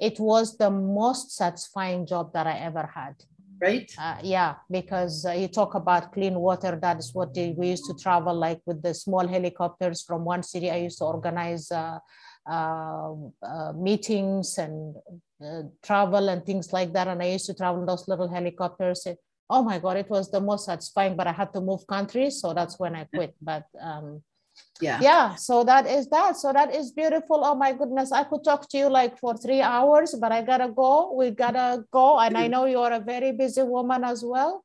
[0.00, 3.14] it was the most satisfying job that i ever had
[3.62, 6.78] right uh, yeah, because uh, you talk about clean water.
[6.80, 10.42] That is what they, we used to travel like with the small helicopters from one
[10.42, 10.70] city.
[10.70, 11.98] I used to organize uh,
[12.46, 14.96] uh, uh, meetings and
[15.42, 17.08] uh, travel and things like that.
[17.08, 19.06] And I used to travel in those little helicopters.
[19.06, 19.18] It-
[19.48, 22.40] oh my God, it was the most satisfying, but I had to move countries.
[22.40, 23.34] So that's when I quit.
[23.40, 24.22] But um,
[24.80, 28.44] yeah yeah so that is that so that is beautiful oh my goodness i could
[28.44, 32.36] talk to you like for three hours but i gotta go we gotta go and
[32.36, 34.64] i know you're a very busy woman as well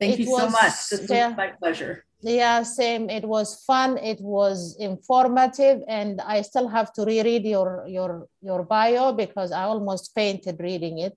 [0.00, 3.98] thank it you so was- much this was my pleasure yeah same it was fun
[3.98, 9.62] it was informative and i still have to reread your your your bio because i
[9.62, 11.16] almost fainted reading it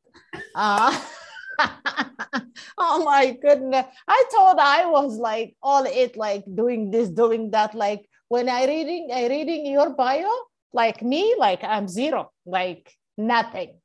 [0.53, 0.91] uh,
[2.77, 3.85] oh my goodness.
[4.07, 7.75] I thought i was like all it like doing this doing that.
[7.75, 10.29] Like when i reading i reading your bio
[10.73, 13.79] like me like i'm zero like nothing.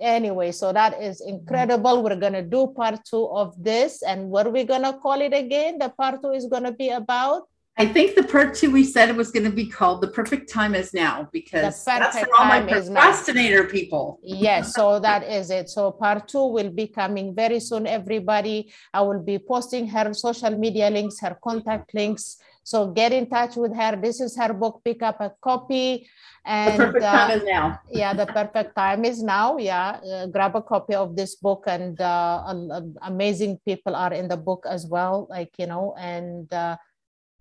[0.00, 2.02] Anyway so that is incredible.
[2.02, 5.78] We're to do part two of this and what are we to call it again?
[5.78, 7.48] The part two is to be about
[7.78, 10.48] i think the part two we said it was going to be called the perfect
[10.58, 13.00] time is now because The that's for all my time is now.
[13.00, 15.66] procrastinator people Yes, so that is it.
[15.76, 18.72] So part two will be coming very soon, everybody.
[18.92, 22.24] I will be posting her social media links, her contact links.
[22.62, 23.96] So get in touch with her.
[23.96, 24.74] This is her book.
[24.84, 26.06] Pick up a copy.
[26.64, 27.66] the And perfect uh, time is now
[28.00, 29.56] yeah, the perfect time is now.
[29.58, 32.44] Yeah, uh, grab a copy of this book, and uh,
[33.02, 35.26] amazing people are in the book as well.
[35.30, 36.76] Like you know, and uh,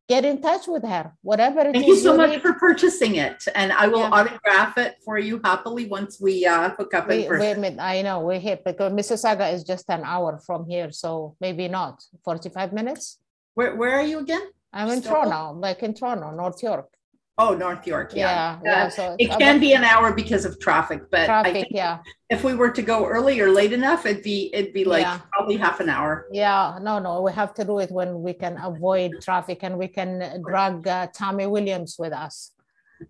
[0.08, 1.14] get in touch with her.
[1.22, 1.74] Whatever it is.
[1.74, 2.42] thank you so much need.
[2.42, 4.10] for purchasing it and i will Yeah.
[4.18, 8.20] autograph it for you happily once we uh hook up in person we, I know
[8.22, 13.20] we're here because Mississauga is just an hour from here, so maybe not 45 minutes.
[13.56, 15.14] where, where are you again I'm in Still?
[15.24, 16.90] Toronto, like in Toronto, North York.
[17.38, 18.84] Oh north york Yeah, yeah, yeah.
[18.86, 21.54] Uh, so it can about be an hour because of traffic but i traffic.
[21.54, 24.84] think Yeah, if we were to go early or late enough, it'd be it'd be
[24.86, 25.20] like Yeah.
[25.34, 26.12] probably half an hour.
[26.32, 26.78] yeah.
[26.88, 30.10] No, no, we have to do it when we can avoid traffic and we can
[30.50, 32.36] drag uh, Tommy Williams with us.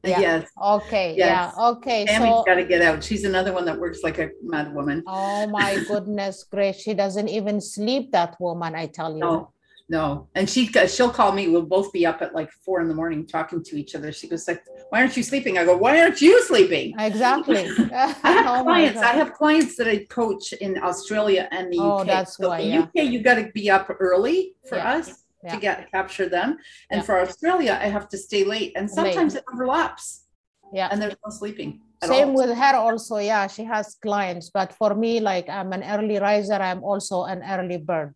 [0.04, 0.20] Yeah.
[0.26, 1.08] Yes, Okay.
[1.18, 1.54] Yes.
[1.58, 1.70] Yeah.
[1.72, 2.06] Okay.
[2.06, 2.44] Tammy's so.
[2.50, 2.98] got to get out.
[3.08, 4.98] She's another one that works like a mad woman.
[5.08, 6.84] Oh my goodness gracious!
[6.84, 8.12] She doesn't even sleep.
[8.12, 9.20] That woman, I tell you.
[9.28, 9.54] No,
[9.90, 11.48] no, and she uh, she'll call me.
[11.48, 14.12] We'll both be up at like four in the morning talking to each other.
[14.12, 17.70] She goes like, "Why aren't you sleeping?" I go, "Why aren't you sleeping?" Exactly.
[17.94, 19.02] I have Oh clients.
[19.02, 22.08] I have clients that I coach in Australia and the Oh, UK.
[22.08, 22.82] that's so why, the yeah.
[22.82, 25.54] UK, you got to be up early for Yeah, us yeah.
[25.54, 26.58] to get capture them,
[26.92, 30.26] and for Australia, I have to stay late, and sometimes it overlaps,
[30.74, 30.90] Yeah.
[30.92, 31.80] and there's no sleeping.
[32.04, 32.36] Same all.
[32.36, 33.18] with her also.
[33.18, 34.52] Yeah, she has clients.
[34.54, 38.14] But for me, like I'm an early riser, I'm also an early bird.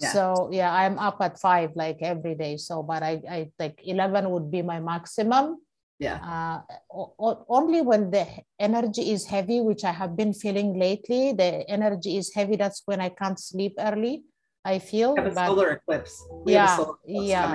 [0.00, 0.12] Yeah.
[0.12, 2.56] So yeah, I'm up at five like every day.
[2.56, 5.58] So, but I, I like 11 would be my maximum.
[5.98, 6.18] Yeah.
[6.18, 6.60] Uh,
[7.48, 8.26] only when the
[8.58, 12.56] energy is heavy, which I have been feeling lately, the energy is heavy.
[12.56, 14.24] That's when I can't sleep early.
[14.64, 15.14] I feel.
[15.16, 16.24] have a but, solar eclipse.
[16.44, 17.54] We yeah, solar eclipse yeah,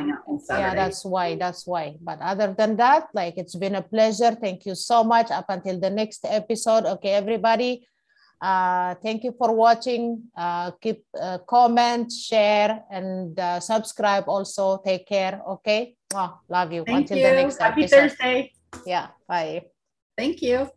[0.49, 0.75] yeah.
[0.75, 1.35] That's why.
[1.35, 1.97] That's why.
[1.99, 4.37] But other than that, like it's been a pleasure.
[4.37, 5.31] Thank you so much.
[5.31, 6.85] Up until the next episode.
[6.85, 7.88] Okay, everybody.
[8.41, 10.23] Uh, thank you for watching.
[10.35, 14.25] Uh, keep uh, comment, share, and uh, subscribe.
[14.27, 15.41] Also, take care.
[15.47, 15.95] Okay.
[16.13, 16.83] Oh, love you.
[16.85, 17.23] Thank until you.
[17.23, 18.11] the next Happy episode.
[18.15, 18.53] Thursday.
[18.85, 19.07] Yeah.
[19.27, 19.65] Bye.
[20.17, 20.69] Thank you.